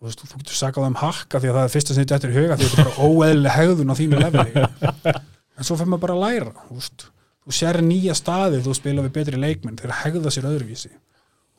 [0.05, 1.97] þú, getur sakað þeim hakka því að það er fyrsta
[2.29, 4.67] er í huga því að þetta er bara óeðlileg hegðun á þínu leveli.
[5.59, 7.09] En svo fyrir maður bara að læra veist.
[7.49, 10.91] Þú sér nýja staði þú spila við betri leikmenn þeir hegða sér öðruvísi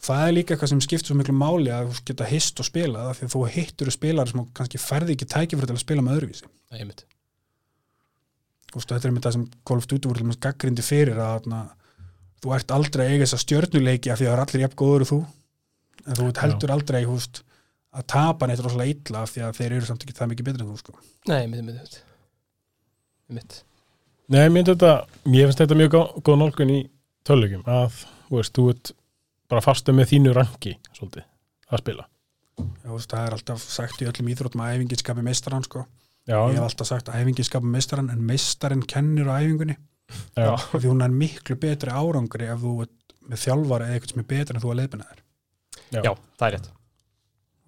[0.06, 3.08] það er líka eitthvað sem skiptir svo miklu máli að þú geta hist og spila
[3.08, 6.20] það því að þú hittur spilar sem kannski ferði ekki tækifæri til að spila með
[6.20, 7.04] öðruvísi Nei, einmitt.
[8.76, 9.50] veist, þetta er með það sem
[9.90, 11.66] til dæmis gaggrindi fyrir að na,
[12.40, 15.06] þú ert aldrei að eiga þessa stjörnuleiki af því að það er allir jafn góður
[15.06, 15.20] og þú
[16.06, 17.42] en þú heldur aldrei veist,
[17.96, 20.64] að tapa neitt rosalega illa af því að þeir eru samt ekki það mikið betri
[20.66, 20.96] en þú sko.
[21.30, 22.00] Nei, einmitt, einmitt,
[23.30, 23.58] einmitt.
[24.30, 24.94] Nei, mér finnst þetta,
[25.26, 26.80] mér finnst þetta mjög góð, góð nálgun í
[27.26, 27.96] tölulegjum að,
[28.28, 28.92] þú veist, þú ert
[29.50, 31.26] bara fastu með þínu rangi, svolítið,
[31.70, 32.06] að spila.
[32.60, 35.86] Já, þú veist, það er alltaf sagt í öllum íþróttum að æfingin skapi meistarann sko.
[36.30, 39.80] Já, ég hef alltaf sagt að æfingin skapa meistaran en meistarin kennir á æfingunni.
[40.38, 44.22] Já, því hún er miklu betri árangri ef þú ert með þjálfara eða eitthvað sem
[44.22, 45.26] er betri en þú að leiðbina þér.
[45.90, 46.72] Já, Já, það er rétt.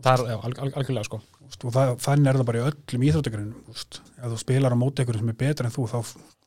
[0.02, 1.22] Það er, já, alg alg algjörlega sko
[1.60, 5.26] og það, þannig er það bara í öllum íþróttagrunum ef þú spilar á móti einhverjum
[5.26, 5.98] sem er betri en þú þá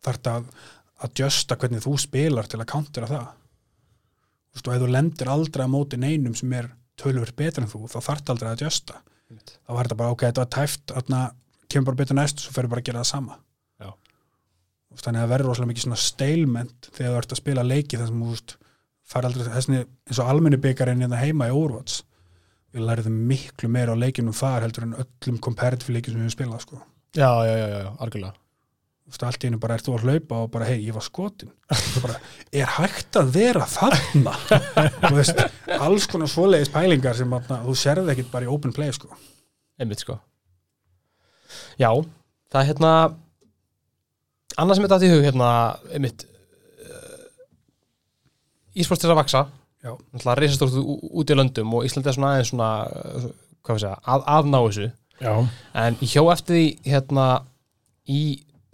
[0.05, 0.46] þarf það að,
[1.05, 3.26] að justa hvernig þú spilar til að countera það.
[4.55, 7.84] Úst, og ef þú lendir aldrei á móti neinum sem er tölvöld betri en þú
[7.88, 9.00] þá þarf það aldrei að justa
[9.32, 11.20] þá er þetta bara ok, þetta var tæft þarna
[11.70, 13.38] kemur bara betur næst svo ferur bara að gera það sama.
[13.82, 13.90] Já.
[15.00, 18.11] Þannig að það verður rosalega mikið svona stalement þegar þú ert að spila leiki þar
[18.11, 18.59] sem þú
[19.14, 22.05] fær aldrei þessi eins og almenni byggarinn hérna heima í Overwatch
[22.74, 26.34] við lærðum miklu meira á leikinum þar heldur en öllum comparative leikin sem við höfum
[26.34, 26.80] spilað sko.
[27.14, 28.34] Já, já, já, já, algjörlega.
[29.04, 31.04] Þú veist, allt í einu bara ert þú að hlaupa og bara hei, ég var
[31.04, 31.50] skotin.
[32.02, 32.14] Bara,
[32.56, 34.32] er hægt að vera þarna?
[35.04, 35.42] Þú veist,
[35.76, 39.12] alls konar svoleiðis pælingar sem atna, þú serði ekkit bara í open play sko.
[39.78, 40.16] einmitt sko.
[41.78, 41.90] Já,
[42.50, 42.92] það er hérna
[44.56, 45.50] annað sem þetta átt í hug hérna,
[45.94, 46.26] einmitt
[48.74, 49.44] Ísports er að vaksa
[49.85, 49.93] Já.
[49.93, 53.26] náttúrulega reisastórt út í löndum og Íslandi er svona aðeins svona uh,
[53.64, 54.91] hvað við segja, að, aðná þessu.
[55.22, 55.35] Já,
[55.85, 57.26] en hjó eftir því hérna
[58.11, 58.22] í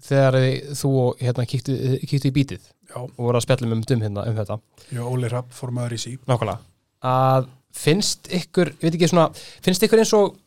[0.00, 0.36] þegar
[0.78, 4.38] þú og hérna kíktu í bítið Já, og voru að spjalla um, um, hérna, um
[4.38, 4.56] þetta.
[4.96, 6.14] Og Óli Rapp formaður í sí.
[6.30, 6.62] Nákvæmlega.
[7.06, 10.38] Að finnst ykkur, ég veit ekki svona finnst ykkur eins og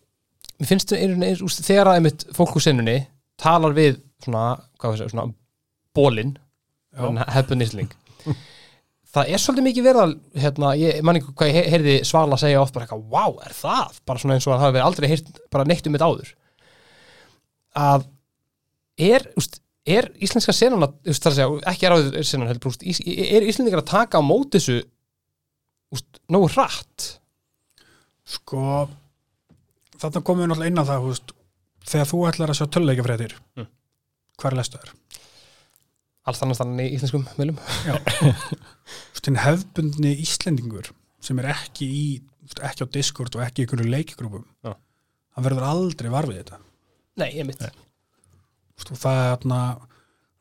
[0.64, 2.98] finnst eins, eins, eins, þegar að einmitt fólk úr sinnunni
[3.40, 5.30] talar við svona, hvað við segja, svona
[5.96, 6.36] bólinn,
[6.94, 7.96] hefðbunni ísling
[9.14, 12.38] það er svolítið mikið verið að hérna, ég man ekki hvað ég he- heyrði Svala
[12.42, 14.00] segja oft bara eitthvað, wow, er það?
[14.10, 16.32] bara svona eins og að það hafi aldrei heyrt bara neitt um þetta áður
[17.84, 18.08] að
[18.98, 22.50] er, úst, er íslenska senan að, úst, það er að segja, ekki er áður senan
[22.52, 24.82] heldur, úst, ís, er íslendingar að taka á móti þessu
[26.34, 27.10] nógu hratt
[28.34, 28.88] Sko,
[30.00, 31.08] þarna komum við náttúrulega inn á það,
[31.92, 33.68] þegar þú ætlar að sjá töluleikafréttir, Mm.
[34.40, 34.94] hvar lestu þær?
[36.30, 37.58] Alls annars þannig í íslenskum meðlum
[39.40, 40.92] hefbundni Íslendingur
[41.24, 42.06] sem er ekki í,
[42.64, 44.74] ekki á Discord og ekki í einhverju leikgrúpum, Já.
[45.36, 46.60] hann verður aldrei varfið þetta.
[47.22, 47.76] Nei, ég mitt er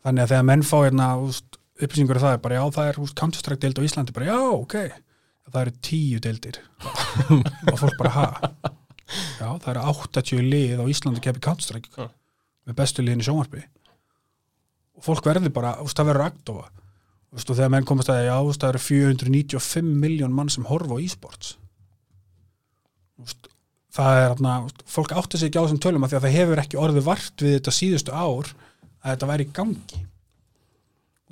[0.03, 1.09] þannig að þegar menn fá hérna,
[1.83, 4.79] upplýsingur um það er bara, já, það er, Counter-Strike deild á Íslandi, bara, já, ok,
[5.53, 6.59] það eru tíu deildir.
[7.73, 8.27] Og fólk bara, ha?
[9.39, 11.95] Já, það eru 80 lið á Íslandi keppi Counter-Strike.
[11.99, 12.11] Já.
[12.67, 13.65] með bestu liðin í sjónvarpi
[15.03, 16.69] fólk verður bara, þú veist, það verður agndofa.
[17.33, 20.53] Þú veist, og þegar menn komast að, já, þú veist, það eru 495 miljón mann
[20.53, 21.55] sem horfa á e-sports.
[23.17, 23.51] Þú veist,
[23.97, 24.55] það er þarna,
[24.95, 27.45] fólk átti sig ekki á þessum tölum af því að það hefur ekki orðið vart
[27.45, 28.53] við þetta síðustu ár
[29.03, 30.03] að þetta væri í gangi.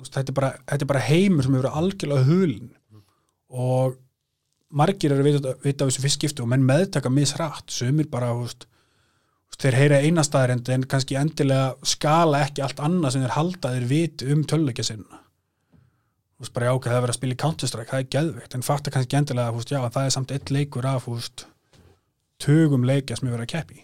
[0.01, 2.71] Veist, þetta, er bara, þetta er bara heimur sem hefur algjörlega hulin
[3.51, 3.99] og
[4.71, 8.31] margir eru að vita, vita af þessu fyrst skipti og menn meðtaka misrætt, sumir bara
[8.31, 8.67] þú veist,
[9.61, 13.87] þeir heyra eina staðar en kannski endilega skala ekki allt annað sem þeir halda þeir
[13.89, 15.21] viti um töluleikja sinna.
[16.35, 18.65] Þú veist, bara já, það er verið að spila í Counter-Strike, það er geðveikt en
[18.65, 21.45] fatta kannski endilega, veist, já, það er samt eitt leikur af, þú veist,
[22.41, 23.83] tugum leikja sem er verið að keppi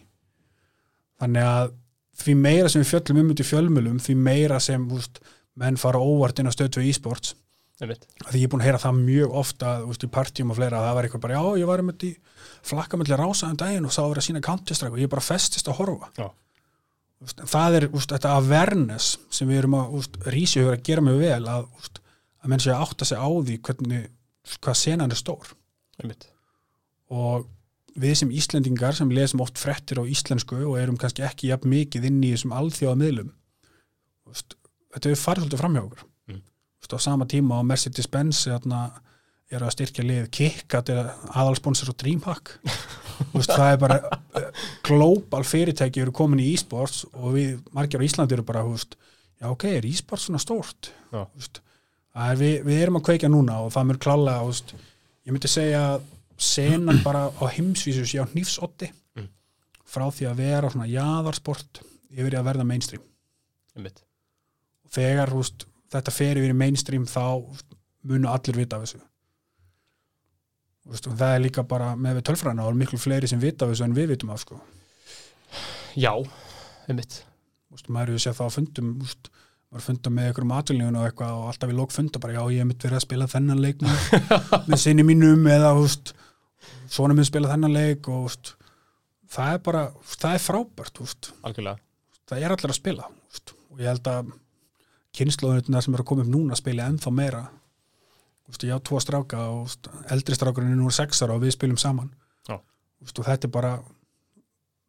[1.21, 1.73] þannig að
[2.17, 5.21] því meira sem við fjöllum um út í fjölmölum, því meira sem, veist,
[5.57, 7.35] menn fara óvart inn á stöð 2 e-sports
[7.77, 10.87] því ég er búin að heyra það mjög ofta veist, í partjum og fleira, að
[10.87, 12.11] það var eitthvað bara já, ég var einmitt í
[12.65, 15.77] flakkamöldi rása um daginn og sá að vera sína Counter-Strike og ég bara festist að
[15.81, 16.09] horfa.
[16.17, 16.27] Já.
[17.21, 21.05] Veist, það er úst, þetta awareness sem við erum að úst, rísi hefur að gera
[21.05, 22.01] mjög vel að, úst,
[22.41, 24.09] að menn sé að átta sig á því hvernig,
[24.57, 25.53] hvað senan er stór.
[26.01, 26.27] Ég mitt
[27.13, 27.47] og
[27.97, 32.09] við sem Íslendingar sem lesum oft frettir á íslensku og erum kannski ekki jafn mikið
[32.09, 33.31] inn í þessum alþjóða miðlum
[34.29, 34.57] úst,
[34.93, 36.05] þetta hefur farið svolítið fram hjá okkur
[36.93, 38.81] á sama tíma á Mercedes-Benz þarna,
[39.51, 42.53] er að styrkja lið KitKat er aðalsponsor og Dreamhack
[43.37, 44.49] úst, það er bara uh,
[44.85, 48.97] global fyrirtæki eru komin í e-sports og við margir á Íslandi eru bara úst,
[49.39, 51.23] já ok, er e-sports svona stórt Já.
[52.13, 54.01] það er, við, við erum að kveika núna og það mér
[54.51, 54.75] úst,
[55.27, 55.83] ég myndi segja
[56.37, 59.31] senan bara á heimsvísu sé á hnífsotti Mm.
[59.81, 61.79] frá því að vera svona jaðarsport
[62.13, 63.01] yfir í að verða mainstream
[63.73, 64.03] Ég mitt
[64.85, 67.23] og þegar húst, þetta fer yfir í mainstream þá
[68.07, 69.03] munu allir vita af þessu.
[70.87, 73.87] Og það er líka bara með við tölfræna og miklu fleiri sem vita af þessu
[73.87, 74.59] en við vitum af sko.
[75.97, 76.13] Já,
[76.87, 77.23] ég mitt
[77.71, 79.29] húst, maður hefur séð það á fundum húst,
[79.71, 82.41] maður funda með ykkur um atvölingun og eitthvað og alltaf í lók funda bara já
[82.53, 84.07] ég hef mitt verið að spila þennan leik með,
[84.69, 86.13] með sinni mínum eða húst,
[86.87, 88.53] svona minn spila þennan leik og húst,
[89.33, 89.83] það er bara
[90.15, 91.03] það er frábært
[92.27, 94.31] það er allir að spila úst, og ég held að
[95.17, 97.43] kynnslóðunirna sem eru að koma upp núna spila ennþá meira.
[98.47, 101.79] Úst, ég á tvo stráka og eldri strákurinn er nú sex ára og við spilum
[101.81, 102.09] saman.
[102.47, 102.59] Já.
[103.03, 103.73] úst, og þetta er bara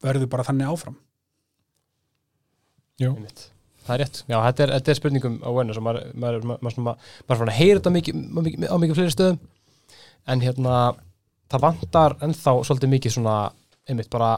[0.04, 0.98] verður bara þannig áfram.
[3.02, 3.14] Jú.
[3.88, 6.80] Það er rétt, já, þetta er, þetta er spurningum á awareness og maður, maður, maður,
[6.84, 9.38] maður, er að heyra þetta mikið, mikið, á mikið fleiri stöðum.
[10.28, 10.74] En hérna
[11.48, 13.36] það vantar ennþá svolítið mikið svona
[13.88, 14.34] einmitt bara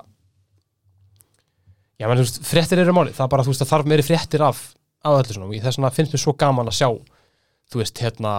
[1.98, 4.06] já, menn, þú veist, fréttir eru máli það er bara, þú veist, það þarf meiri
[4.06, 4.62] fréttir af
[5.04, 6.88] á öllu svona, og þess vegna finnst mér svo gaman að sjá
[7.70, 8.32] þú veist, hérna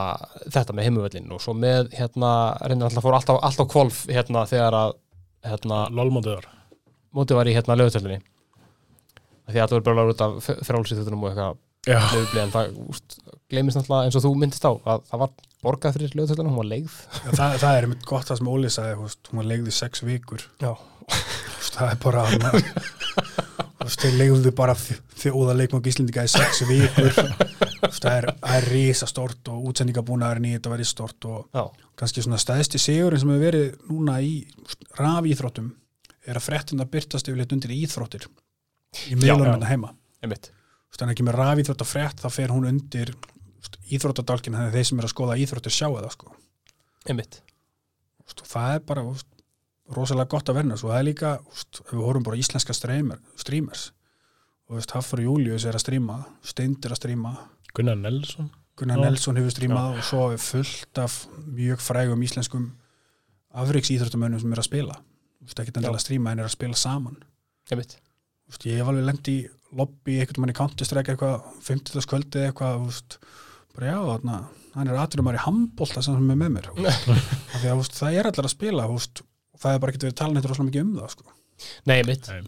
[0.52, 2.32] þetta með heimuvöllin og svo með, hérna
[2.68, 4.96] reynir alltaf fór alltaf, alltaf kvolf hérna þegar að
[5.48, 6.48] hérna, lolmótiðar
[7.16, 8.20] mótið var í hérna lögutöldinni
[9.52, 11.60] því að það voru bara lágur út af frálsýttutunum og eitthvað
[11.90, 13.16] Já, lögubli en það úst,
[13.50, 15.32] gleymist náttúrulega eins og þú myndist á að það var
[15.66, 16.98] borgað fyrir lögutöldunum, hún var leigð.
[17.10, 20.04] Já, það, það er einmitt gott það sem Óli sagði, hún var leigð í sex
[20.06, 20.46] vikur.
[20.62, 20.76] Já.
[21.72, 22.28] Það er bara
[23.90, 27.12] þeir leigðu bara þjóða leikmang Íslendinga í sex vikur.
[27.92, 31.64] Það er, er risa stort og útsendingabúnaðurinn í þetta verið stort og Já,
[32.00, 34.34] kannski svona stæðsti sigurinn sem hefur verið núna í
[35.00, 35.72] rafíþróttum
[36.30, 38.28] er að fréttina byrtast yfirleitt undir íþróttir
[39.10, 39.54] í miðlunum já.
[39.56, 39.94] hérna heima.
[40.92, 43.14] Þannig ekki með rafíþrótt að frétt þá fer hún undir
[43.92, 46.34] íþróttadálkin þannig að þeir sem eru að skoða íþróttir sjá það sko.
[48.48, 49.06] Það er bara
[49.92, 53.90] rosalega gott að verna svo það er líka, ef við horfum bara íslenska streamer, streamers
[54.70, 57.34] og veist, Hafþór Július er að stríma Steind er að stríma,
[57.76, 58.52] Gunnar Nelson.
[58.80, 59.02] Gunnar.
[59.04, 62.70] Nelson hefur strímað og svo er fullt af mjög frægum íslenskum
[63.62, 64.96] afriks íþróttumönnum sem er að spila.
[65.42, 67.18] Þú veist, ekki endilega að stríma en er að spila saman.
[67.72, 67.98] Einmitt.
[67.98, 69.38] Þú veist, ég hef alveg lent í
[69.78, 72.08] lobby einhvern mann í Counter-Strike eitthvað 50.
[72.12, 73.18] kvöldi eitthvað þú veist,
[73.76, 74.40] bara já, þarna,
[74.76, 76.72] hann er aðrumar í handbólta sem er með mér.
[77.62, 79.22] Veist, það er allir að spila og
[79.62, 81.34] það er bara ekki verið talan eitthvað rosalega mikið um það sko.
[81.90, 82.40] Nei, Nei.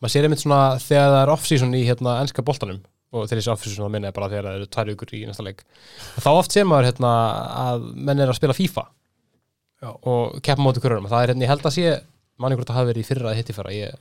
[0.00, 2.82] maður sér einmitt svona þegar það er off-season í hérna ennska boltanum
[3.14, 5.46] og þegar þessi off-season það minna er bara þegar það eru tvær vikur í næsta
[5.46, 5.62] leik
[6.20, 7.12] þá oft sér maður hérna
[7.64, 8.84] að menn er að spila FIFA
[9.84, 9.90] Já.
[9.92, 11.94] og keppa móti kurunum, það er hérna, ég held að sé
[12.40, 13.98] manni hvort það hafi verið í fyrra að hitti fyrra ég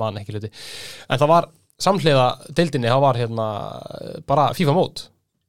[0.00, 1.48] man ekki hluti en það var
[1.82, 3.46] samhliða deildinni það var hérna
[4.28, 5.06] bara FIFA mót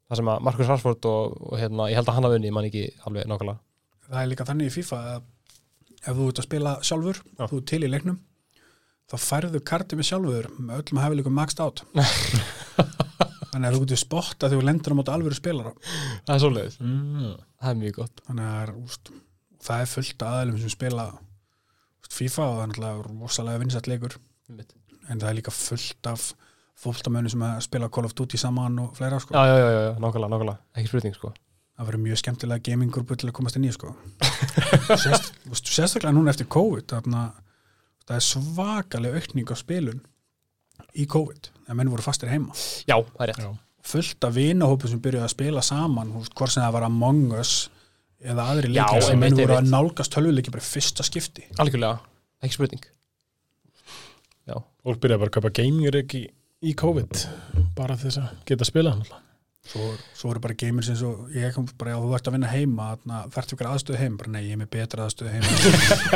[0.10, 2.56] það sem að Markus Rashford og, og hérna, ég held að hann hafi unni, ég
[2.56, 3.60] man ekki alveg nákvæmlega
[4.10, 5.22] það er líka þannig í FIFA að
[6.04, 7.48] ef þú ert að spila sjálfur Já.
[7.48, 8.20] þú ert til í leiknum
[9.12, 11.84] þá færðu kartið með sjálfur með öllum hæfileikum maxed out
[13.54, 15.74] þannig að þú getur spotta þegar þú lendur á móti alvöru spilara
[16.26, 17.36] það er svoleiðis, mm.
[17.62, 19.12] það er mjög gott þannig að er, úst,
[19.68, 23.92] það er fullt af aðlum sem spila úst, FIFA og það er náttúrulega rosalega vinsætt
[23.92, 24.18] leikur
[24.50, 24.74] Einmitt.
[25.08, 26.28] en það er líka fullt af
[26.84, 29.36] fólktamönu sem að spila Call of Duty saman og fleira sko.
[29.38, 31.34] já, já, já, já, já, nákvæmlega, nákvæmlega, ekki spurning sko
[31.74, 33.94] það verður mjög skemmtilega gaming-grúpu til að komast inn í sko.
[35.04, 37.24] Sérstaklega núna eftir COVID þarna,
[38.06, 40.02] það er svakalega aukning á spilun
[40.98, 43.50] í COVID þegar menn voru fastir heima já, það er rétt Já.
[43.94, 47.54] fullt af vinahópum sem byrjuði að spila saman hvort sem það var Among Us
[48.24, 52.00] eða aðri leikir sem menn voru að nálgast tölvuleiki bara í fyrsta skipti algjörlega,
[52.44, 52.86] ekki spurning
[54.50, 56.26] já, Fólk byrjaði bara að kaupa gaming ekki
[56.64, 57.26] í COVID
[57.78, 59.23] bara til þess að geta að spila náttúrulega.
[59.70, 62.52] Svo, svo eru bara gamers eins og ég kom bara, já, þú ert að vinna
[62.52, 62.88] heima
[63.34, 65.44] þarf ykkur aðstöðu heim, bara nei, ég er með betra aðstöðu heim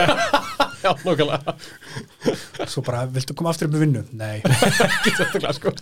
[0.83, 1.55] já, nákvæmlega.
[2.69, 4.03] Svo bara, viltu koma aftur upp með vinnu?
[4.17, 5.73] Nei, ekki sérstaklega sko.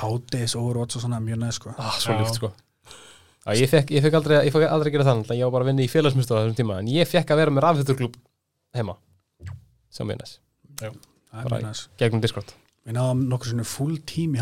[0.00, 1.74] Hátdeis, overwatch og svona mjög neð sko.
[1.76, 2.52] ah, svo líkt sko.
[3.40, 5.66] Já, ég fekk, ég fekk aldrei, ég fekk aldrei að gera það ég var bara
[5.66, 8.18] að vinna í félagsmyndstöðu þessum tíma en ég fekk að vera með rafhjöturklub
[8.76, 8.98] heima.
[9.90, 10.36] Sem mjög neð
[12.00, 12.52] gegnum Discord
[12.86, 14.38] við náðum nokkur svona full tím í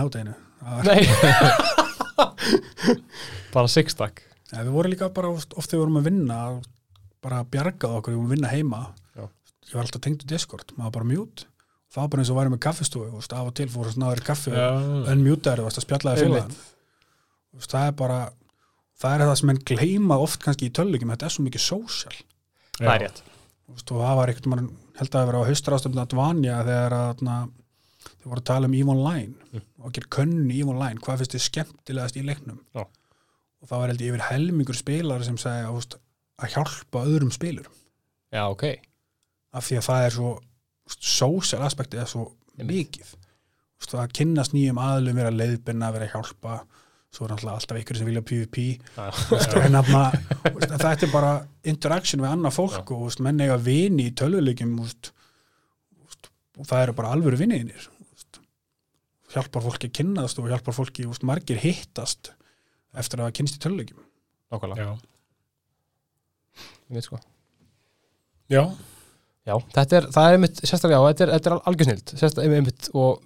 [0.58, 1.02] Það var- Nei.
[3.54, 4.16] Bara six stack
[4.52, 6.36] Ja, við vorum líka bara oft, oft þegar við vorum að vinna
[7.24, 8.78] bara bjargað okkur, við vorum að vinna heima.
[9.18, 9.24] Já.
[9.68, 11.36] ég var alltaf tengd í Discord maður var bara mjút,
[11.92, 12.62] það var bara eins og væri með
[13.18, 14.68] veist, af og til fóru snáður kaffi Já.
[14.72, 16.54] og unmjútaður, þú veist, að spjallaði félagann
[17.74, 18.18] það er bara
[19.02, 22.16] það er það sem enn gleyma oft kannski í tölugjum þetta er svo mikið sósjál.
[22.78, 23.20] Það er rétt.
[23.68, 24.64] Og það var mann
[24.98, 27.12] held að það vera á haustarástöfna að dvanja þegar að
[28.28, 29.62] na, þau voru að tala um EVE Online Mm.
[29.80, 32.82] og könnu í EVE Online hvað finnst þið skemmtilegast í leiknum Já.
[32.84, 35.96] og það var held ég yfir helmingur spilar sem segja veist,
[36.38, 37.66] að hjálpa öðrum spilur
[38.32, 38.64] já, ok,
[39.56, 40.32] af því að það er svo
[40.98, 42.26] sósjál aspektið er svo
[42.58, 42.68] Einmitt.
[42.92, 43.14] mikið
[43.78, 46.58] Þú veist, að kynnast nýjum aðlum vera leiðbyrna, vera hjálpa
[47.14, 48.64] svo er alltaf ykkur sem vilja PvP
[50.44, 51.32] þú veist, en þetta er bara
[51.64, 52.96] interaction við annað fólk Já.
[52.98, 54.14] og menn eiga vini í
[56.04, 57.88] veist, og það eru bara alvöru viniðinir
[59.34, 62.32] hjálpar fólki að kynnast og hjálpar fólki, veist, margir hittast
[62.98, 64.04] eftir að hafa kynnst í tölvuleikjum
[64.52, 64.92] nákvæmlega, Já.
[66.88, 67.20] ég veit sko
[68.48, 68.62] Já.
[69.48, 72.88] Já, þetta er, það er einmitt, sérstaklega, já, þetta er, þetta er algjörsnild, sérstaklega einmitt,
[72.96, 73.22] og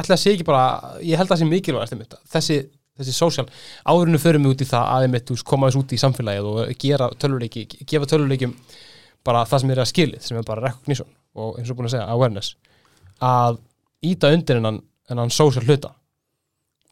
[0.00, 0.62] ætla að sé ekki bara,
[1.04, 2.56] ég held að það sé mikilvægast einmitt, þessi,
[3.00, 3.44] þessi sósjál,
[3.92, 7.10] áðurinu förum við út í það að einmitt, koma þess út í samfélagið og gera
[7.20, 8.54] tölvuleiki, gefa tölvuleikim
[9.28, 11.94] bara það sem er að skilið, sem er bara recognition og eins og búin að
[11.98, 12.54] segja, awareness,
[13.20, 13.60] að
[14.08, 14.80] íta undir en
[15.18, 15.94] hann sósar hluta.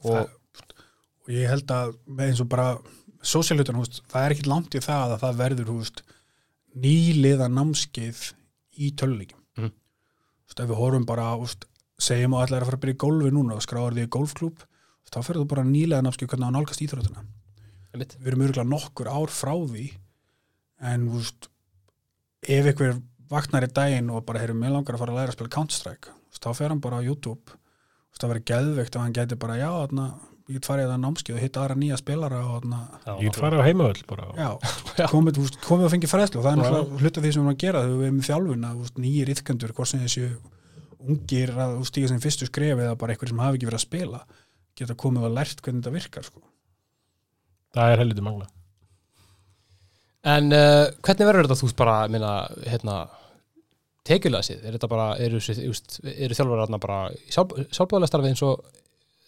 [0.04, 0.30] Og Það-
[1.20, 2.78] og ég held að með eins og bara
[3.22, 6.02] sósíalhutan, húst, það er ekki langt í það að það verður húst,
[6.76, 8.32] nýliða námskeið
[8.80, 9.72] í töluleikjum Mhm.
[10.48, 11.64] Húst, ef við horfum bara húst,
[11.98, 14.12] segjum að allir er að fara að byrja í golfi núna og skráður því í
[14.16, 17.24] golfklúb húst, þá ferður þú bara nýliða námskeið hvernig á nálgast íþrótuna
[17.92, 19.92] við erum örgulega nokkur ár frá því
[20.80, 21.48] en húst,
[22.42, 25.36] ef einhver vaknar í daginn og bara heyrum mig langar að fara að læra að
[25.36, 26.08] spila Counter-Strike
[26.40, 27.52] þá fer hann bara á YouTube
[28.18, 30.06] það verður geðveikt og hann gæti bara já, þarna,
[30.50, 33.40] ég get farið það námskeið og hitta aðra nýja spilara og þarna, já, Ég get
[33.40, 34.28] farið á heimavöld bara.
[34.42, 37.52] já, komið, húst, komið og fengið fræðslu og það er hluta því sem við erum
[37.52, 40.28] að gera þegar við erum í þjálfuna, húst, nýjir ytkendur hvort sem þessu
[41.00, 44.20] ungir að stíga sem fyrstu skref eða bara einhver sem hafi ekki verið að spila
[44.80, 46.42] geta komið og lært hvernig þetta virkar sko.
[47.76, 48.48] Það er helviti mangla.
[50.30, 52.32] En uh, hvernig verður þetta þú bara, minna,
[52.68, 52.96] hérna
[54.10, 58.42] tekjulega séð, er þetta bara eru, eru þjálfur þarna bara í sjálf, sjálfbúðlega starfi eins
[58.46, 58.64] og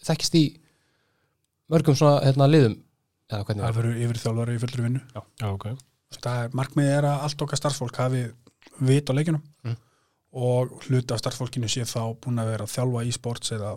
[0.07, 0.43] þekkist í
[1.73, 2.75] mörgum svona hérna liðum
[3.31, 5.65] eða hvernig það verður yfir þjálfari í fullri vinnu Já, ok.
[6.19, 8.25] það er, markmiðið er að allt okkar starfsfólk hafi
[8.83, 9.77] vit á leikjunum Mm.
[10.33, 13.75] og hluti af starfsfólkinu sé þá búin að vera að þjálfa í sports eða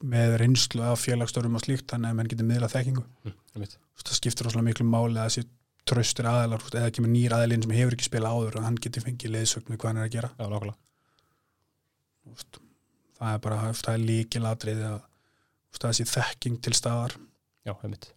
[0.00, 3.74] með reynslu af félagstörum og slíkt þannig að menn getur miðla þekkingu mm, einmitt.
[4.00, 5.44] það skiptir rosalega miklu máli að þessi
[5.90, 9.34] tröstir aðeilar eða kemur nýr aðeilinn sem hefur ekki spilað áður og hann getur fengið
[9.34, 10.78] leiðsögn við hvað hann er að gera Já, nákvæmlega
[12.20, 12.60] Þú veist,
[13.18, 17.16] það er bara það er líkilatrið að þú veist, það sé þekking til staðar
[17.68, 18.10] Já, einmitt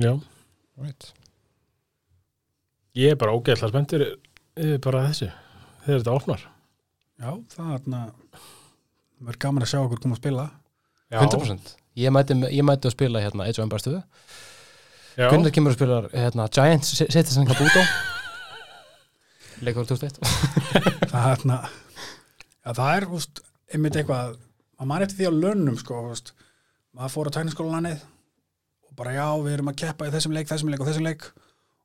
[0.00, 0.12] Já.
[0.80, 1.10] right.
[2.98, 4.04] Ég er bara ógeðslega spenntur
[4.82, 5.28] bara þessu.
[5.84, 6.42] Þegar þetta opnar.
[7.18, 8.00] já, það er þarna
[9.30, 10.46] er gaman að sjá okkur koma að spila
[11.12, 11.18] Já.
[11.22, 14.02] 100% Ég mæti, ég mæti að spila hérna Age of Empires 2 Já.
[15.14, 17.82] Gunnar kemur að spila hérna, Giants setja sem Kabuto.
[19.64, 20.18] Leikur 2001
[21.12, 23.42] það þarna já, það er, veist,
[23.72, 24.34] einmitt eitthvað
[24.74, 26.32] maður mann eftir því á lönnum, sko veist,
[26.96, 30.72] maður fór á tækniskólanið og bara já, við erum að keppa í þessum leik, þessum
[30.72, 31.28] leik og þessum leik.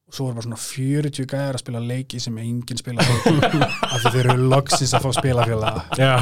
[0.09, 3.05] Og svo er bara svona 40 gæðar að spila leiki sem enginn spila
[3.93, 5.83] af því þeir eru loksins að fá spilafélaga.
[6.01, 6.15] Já.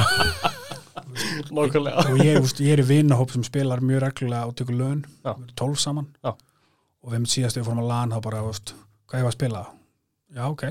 [1.48, 2.04] Nákvæmlega.
[2.04, 5.32] og ég, veist, ég er í vinahóp sem spilar mjög reglulega og tekur lön, Já.
[5.32, 6.10] við erum 12 saman.
[6.20, 6.34] Já.
[7.04, 8.74] Og við síðast við fórum að LAN þá bara, veist,
[9.08, 9.64] hvað ég var að spila
[10.34, 10.64] já, ok,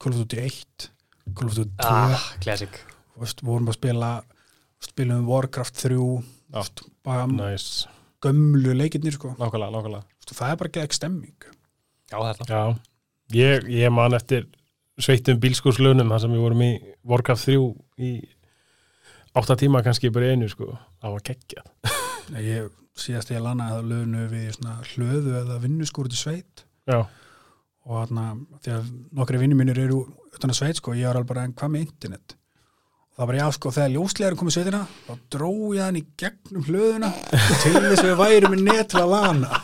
[0.00, 0.90] Call of Duty 1
[1.36, 2.80] Call of Duty 2 ah, Classic
[3.20, 4.10] veist, vorum að spila
[4.80, 6.60] spilum Warcraft 3 þú Já.
[6.62, 7.88] veist, bara Nice.
[8.24, 9.34] gömlu leikirnir sko.
[9.38, 11.50] Þú veist, það er bara ekki stemming
[12.10, 12.62] Já, það Já.
[13.30, 14.48] Ég, ég man eftir
[15.00, 16.70] sveittum bílskúrslunum þar sem við vorum í
[17.06, 17.60] Warcraft 3
[18.02, 18.10] í
[19.38, 20.74] átta tíma kannski bara einu sko.
[21.00, 21.22] Það var.
[22.34, 22.66] Nei, ég,
[22.98, 24.58] síðast ég lanaði það lögnu við
[24.94, 26.64] hlöðu eða vinnuskúr til sveit.
[26.90, 27.04] Já.
[27.86, 28.24] og þarna,
[28.64, 28.88] því að
[29.18, 30.00] nokkri vinnir mínir eru
[30.34, 32.34] utan að sveit sko, ég er alveg bara en hvað með internet?
[33.10, 36.66] Og það bara já sko, þegar ljóslegar komið sveitina þá dró ég hann í gegnum
[36.68, 37.10] hlöðuna
[37.62, 39.60] til þess að við værum í net til að lana.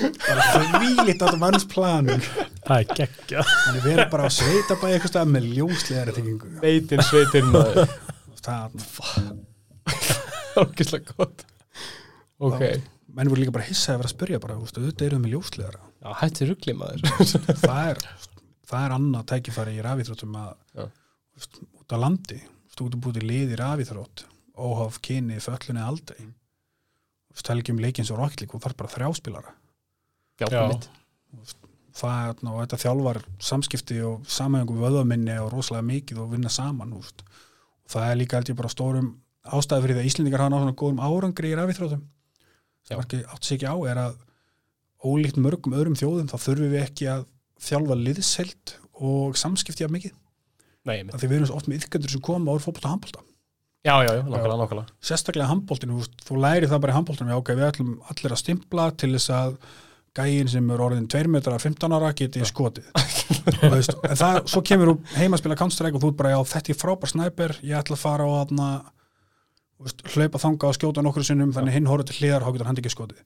[0.00, 2.22] Bara þvílitt á mannsplanum
[2.64, 3.50] Það er geggjað.
[3.66, 7.94] þannig við erum bara að sveita bæði eitthvað stað með ljóslegar tengingu Veitin sveitin maður.
[8.40, 8.78] Það,
[10.60, 11.44] Ógislega gott
[12.40, 12.62] Ok.
[13.10, 15.26] menn voru líka bara hissaði að vera að spyrja bara, þú veist, auðvitað erum við
[15.26, 17.02] með ljóslegar Já, hætti ruggli maður.
[17.66, 17.98] Það er,
[18.70, 22.38] það er annað tækifæri í rafíþróttum að veist, út á landi
[22.70, 24.24] þú ert búið í lið í rafíþrótt
[24.60, 29.54] óhaf kyni, föllunni aldrei þú veist, telgjum leikinn sem Rocket League og þarf bara þrjáspilara
[32.00, 33.20] það er, og þetta þjálfar
[33.50, 37.10] samskipti og samhengu vöðaminni og rosalega mikið og vinna saman og
[37.90, 39.12] það er líka ég bara stórum
[39.50, 42.02] ástæði fyrir því að Íslendingar hafa náttúrulega svona góðum árangri í rafíþróttum
[42.98, 44.18] margir átt sig ekki á er að
[45.00, 47.26] ólíkt mörgum öðrum þjóðum þá þurfum við ekki að
[47.60, 50.14] þjálfa liðsheld og samskipti af mikið.
[50.88, 53.24] Nei, því við erum oft með yfgöndur sem koma úr fótbolta og handbolta.
[53.80, 54.96] Já, já, já, nákvæmlega, nákvæmlega.
[55.00, 58.88] Sérstaklega handboltinu, þú, læri það bara í handboltinu, já ok, við ætlum allir að stimpla
[59.00, 59.54] til þess að
[60.16, 62.90] gægin sem er orðin 2 metrar 15 ára geti skotið.
[63.70, 66.40] Og en það, svo kemur þú heima að spila Counter-Strike og þú ert bara, já
[66.52, 68.68] þetta er frábær snæper ég ætla að fara á aðna
[70.14, 72.92] hlaupa þanga og skjóta nokkur sinnum þannig hinn horfður til hliðar og getur hann ekki
[72.92, 73.22] skotið.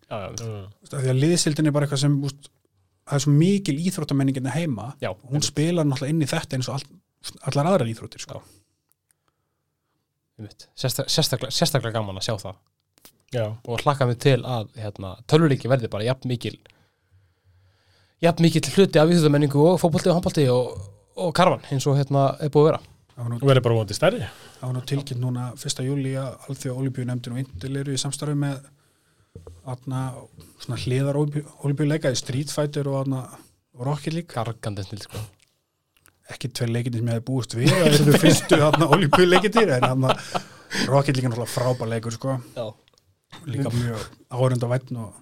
[0.93, 2.51] Því að liðsildin er bara eitthvað sem úst,
[3.09, 4.93] það er svo mikil íþróttamenningin heima.
[5.03, 7.01] Já hún spilar náttúrulega inn í þetta eins og all,
[7.51, 8.43] allar aðrar íþróttir sko.
[10.39, 10.69] einmitt.
[10.79, 12.63] Sérstak, sérstaklega, sérstaklega gaman að sjá það.
[13.35, 13.51] Já.
[13.67, 16.55] og hlakka mig til að hérna, tölvuleiki verði bara jafn mikil
[18.23, 20.77] jafn mikil hluti af íþjóðamenningu og fótbolti og handbolti og,
[21.19, 24.25] og karvan eins og hérna er búið að vera Og verður bara vonandi stærri.
[24.59, 25.83] það var nú tilkynnt núna 1.
[25.87, 28.57] júli að Alþjóða Olíbíunemndin og Indil eru í samstarfi með
[29.71, 30.01] atna,
[30.63, 33.23] svona hliðar Olíbíuleika í Street Fighter og, atna,
[33.75, 35.23] og Rocket League gargandi snill sko.
[36.35, 38.59] ekki tveir leikindir sem ég hefði búist við það eru fyrstu
[39.79, 40.15] en þarna
[40.91, 42.67] Rocket líka náttúrulega frábær leikur sko, Já.
[43.47, 45.13] líka mjög áhörund og vætn og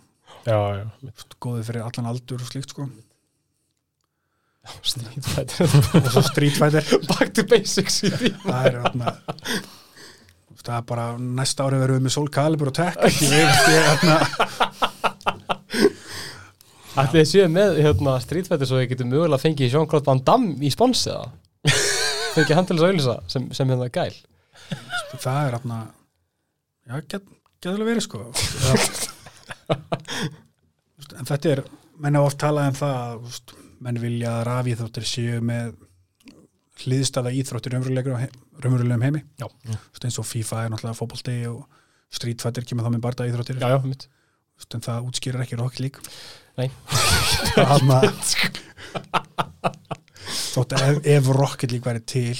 [0.47, 0.85] já, já,
[1.43, 2.87] góði fyrir allan aldur og slíkt sko
[4.83, 5.77] Street Fighter.
[6.03, 6.91] Og svo Street Fighter.
[7.11, 8.35] Back to basics í því.
[8.47, 9.17] Það er þarna
[10.63, 14.17] það er bara næsta ári verðum við með Soul Calibur og þarna
[16.93, 20.59] Ætli þið séu með hérna, Street Fighter svo þið getur mögulega fengið Jean-Claude Van Damme
[20.61, 21.31] í spons eða?
[22.35, 24.13] Fengið hann til þess að auðlýsa sem, sem hérna gæl.
[25.23, 25.79] Það er þarna
[26.85, 27.25] já, get,
[27.65, 28.21] getur verið sko.
[31.17, 31.65] En þetta er
[32.03, 35.75] menn hafa oft talað um það að menn vilja að rafíþróttir séu með
[36.83, 39.23] hliðstæða íþróttir raunverulegum heimi
[40.09, 41.61] eins og FIFA er náttúrulega fótbolti og
[42.13, 43.79] Street Fighter kemur þá með barða íþróttir Já, já,
[44.77, 46.01] en það útskýrir ekki Rocket League
[46.61, 46.69] Nei.
[50.53, 52.37] Þótt ef, ef Rocket League væri til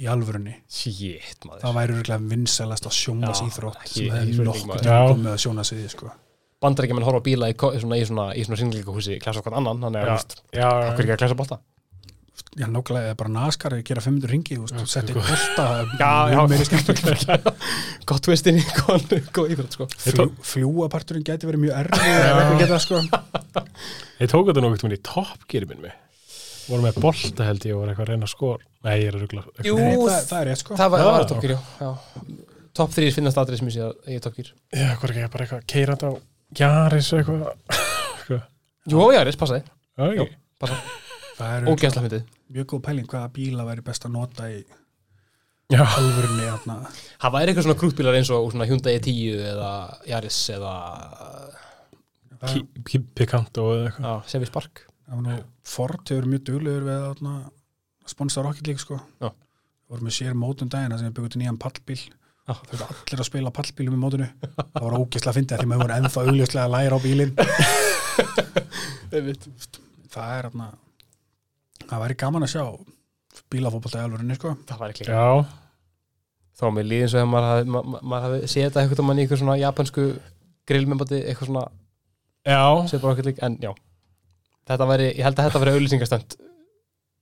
[0.00, 4.96] í alvörunni Shit, það væri vinsælast að sjónvas Já, íþrótt sem spurning, nokkuð Já.
[4.96, 6.12] að koma að sjónasviði sko.
[6.60, 10.00] Bandaríkjaman horfa á bíla í, svona, í svona, í svona ringleikahúsi klasa okkar annan, þannig
[10.02, 11.60] að, þú veist, já, okkur ekki að klasa bolta?
[12.58, 15.22] Já, nákvæmlega, eða bara naskar að gera 500 ringi og Já, setja sko.
[15.22, 15.66] bolta
[16.00, 16.38] Já, já.
[16.40, 17.56] mjög meiri skemmt
[18.10, 19.86] Gott tvist inn í góð íþrótt, sko.
[20.02, 23.02] Fljú, Fljúaparturinn gæti verið mjög erfið sko.
[24.20, 25.94] Ég tók þetta nokkuð í Top Gear minn mig
[26.70, 29.16] voru með bolta held ég og var eitthvað að reyna að skor Nei, ég er
[29.18, 30.76] að ruggla Jú, Nei, það, það er rétt sko.
[30.78, 31.90] það var, það toppgýr, já, já.
[32.80, 35.32] Topp 3 finnast aðrið sem ég sé að ég er toppgýr Já, hvað er ekki
[35.34, 36.10] bara eitthvað keirand á
[36.58, 38.40] Jaris og eitthvað.
[38.90, 39.62] Jú, já, rétt, passaði,
[40.00, 40.24] Já, Jú.
[40.24, 40.36] ekki.
[40.58, 40.76] passa,
[41.40, 44.64] Það er ógæsla myndið mjög góð pæling hvaða bíla væri best að nota í
[45.70, 45.84] Já.
[45.86, 49.70] Það væri eitthvað svona krútbílar eins og svona Hyundai E10 eða
[50.10, 50.72] Yaris eða
[53.14, 55.38] Picanto eða eitthvað já, Chevy Spark það var nú
[55.70, 59.28] Ford hefur mjög duglegur við að sponsa Rocket League sko Já.
[59.30, 62.00] Það voru með sér mótum daginn þar sem við byggum til nýjan pallbíl
[62.50, 62.54] Já.
[62.66, 64.28] þau eru allir að spila pallbílum í mótinu.
[64.58, 67.32] Það var ógislega að fyndi því maður voru ennþá augljóslega að læra á bílinn.
[70.10, 70.66] Það er þarna
[71.90, 72.64] það væri gaman að sjá
[73.50, 74.54] bílafótbolta í alvörinni sko.
[74.68, 75.26] Það væri Já,
[76.60, 79.20] Þá með líðin svo að maður hafi, ma ma maður hafi séð þetta eitthvað mann
[79.20, 80.02] í eitthvað svona japansku
[80.68, 81.64] grillmembati, eitthvað svona
[82.44, 82.60] já,
[83.30, 83.70] lík, en já.
[84.70, 86.36] Þetta væri, ég held að þetta væri auðlýsingastönd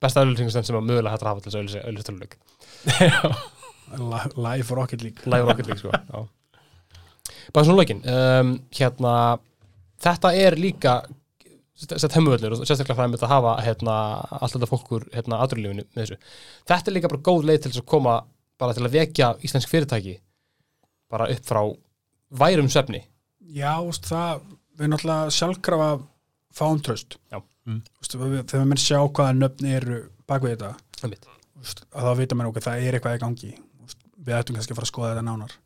[0.02, 2.34] besta auðlýsingastönd sem að mögulega hættur að hafa til þess að auðlýstöluleik
[2.88, 3.54] Li-
[4.36, 6.26] Live Rocket League Live Rocket League, sko já.
[7.52, 9.12] Bara svona leikin um, Hérna,
[10.02, 11.00] þetta er líka
[11.78, 13.94] sett heimuvöllur og sérstaklega fræmið að hafa hérna,
[14.40, 16.16] allt þetta fólkur hérna, aðrúlífinu með þessu.
[16.66, 18.14] Þetta er líka bara góð leið til að koma
[18.58, 20.16] bara til að vekja íslensk fyrirtæki
[21.12, 21.62] bara upp frá
[22.40, 23.04] værum svefni
[23.48, 24.42] Já, veist, það
[24.78, 25.90] við náttúrulega sjálfkrafa
[26.58, 27.40] fáum tröst Já.
[27.68, 27.80] Mm.
[28.00, 30.74] Veist, við, þegar menn sjá hvaða nöfn eru bak við þetta
[31.62, 33.54] veist, að þá vita menn okkur það er eitthvað í gangi
[34.28, 35.56] við ættum kannski að fara að skoða þetta nánar.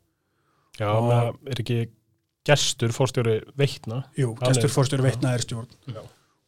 [0.79, 1.39] Já, Og- og...
[1.53, 1.79] er ekki
[2.47, 4.01] gestur fórstjóri veitna?
[4.19, 5.69] Jú, gestur er- fórstjóri veitnaðir stjórn.
[5.87, 6.01] Já.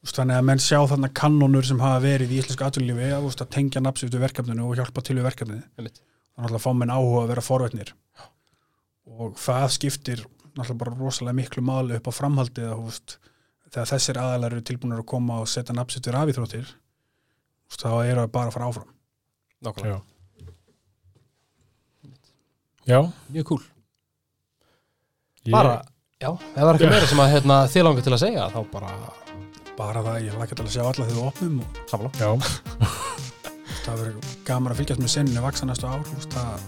[0.06, 3.48] Veist, þannig að menn sjá þarna kannonur sem hafa verið í íslensku atvinnlífi að, að
[3.56, 5.64] tengja nafnsýtt við verkefninu og hjálpa til við verkefnið.
[5.80, 6.02] Einmitt.
[6.36, 7.94] þannig að fá menn áhuga að vera forvetnir
[9.16, 10.22] og það skiptir
[10.56, 13.16] náttúrulega bara rosalega miklu máli upp á framhaldið að, veist,
[13.72, 16.74] þegar þessir aðalar eru tilbúinir að koma og setja nafnsýtt við rafíþróttir
[17.76, 18.92] þá eru það bara að fara áfram.
[19.66, 20.02] Nákvæmlega.
[22.86, 23.00] Já.
[23.34, 23.64] Mjög cool.
[25.46, 25.76] ég, Bara,
[26.22, 28.60] já, ef það er ekki meira sem að hérna, þið langar til að segja þá
[28.72, 28.92] bara
[29.76, 32.12] bara það, ég lakka til að sjá alla þegar við opnum og samla.
[32.22, 32.30] Já,
[33.86, 36.66] það verður gaman að fylgjast með sinninu vaksa næstu ár veist, það,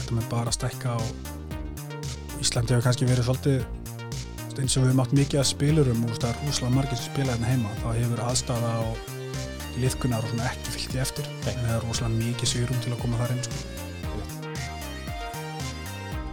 [0.00, 5.02] þetta með bara að stækka og Íslandi hefur kannski verið svolítið eins og við höfum
[5.04, 8.24] átt mikið að spilurum og það er húslega margir sem spila hérna heima þá hefur
[8.26, 11.54] aðstafa og liðkunar og svona ekki fylgt í eftir Nei.
[11.54, 13.73] en það er rosalega mikið sigurum til að koma þar inn sko.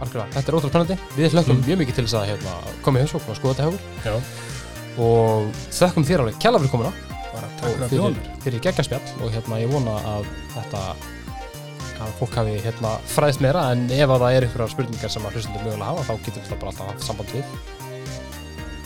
[0.02, 0.32] Algjörlega.
[0.34, 0.96] Þetta er ótrúlega spennandi.
[1.16, 1.64] Við hlökkum Mm.
[1.68, 4.14] mjög mikið til þess að hérna, koma í heimsókn og skoða þetta já,
[4.98, 6.92] og þökkum þér alveg kjalla fyrir komuna.
[7.32, 10.26] Og fyrir að fyrir, geggjaspjall og hérna ég vona að
[10.56, 10.80] þetta
[12.02, 13.62] að fólk hafi hérna fræðist meira.
[13.72, 16.58] En ef að það er einhverjar spurningar sem að hlustundur mögulega hafa þá getur við
[16.58, 17.44] bara alltaf haft samband við.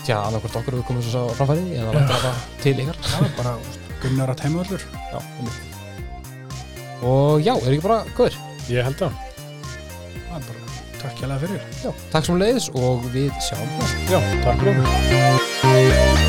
[0.04, 2.98] Tja, annarkvort okkur við komum svo á framfæri vantar það til ykkar.
[3.02, 3.56] Já, bara
[4.02, 5.60] Gunnar að heimöllur Já, einmitt.
[7.02, 8.36] og já, er ekki bara góður?
[8.68, 9.25] Ég held að það
[11.02, 11.66] takk hjá fyrir.
[11.82, 14.06] Já, takk sem leiðis og við sjáum næst.
[14.12, 16.25] Já, takk fyrir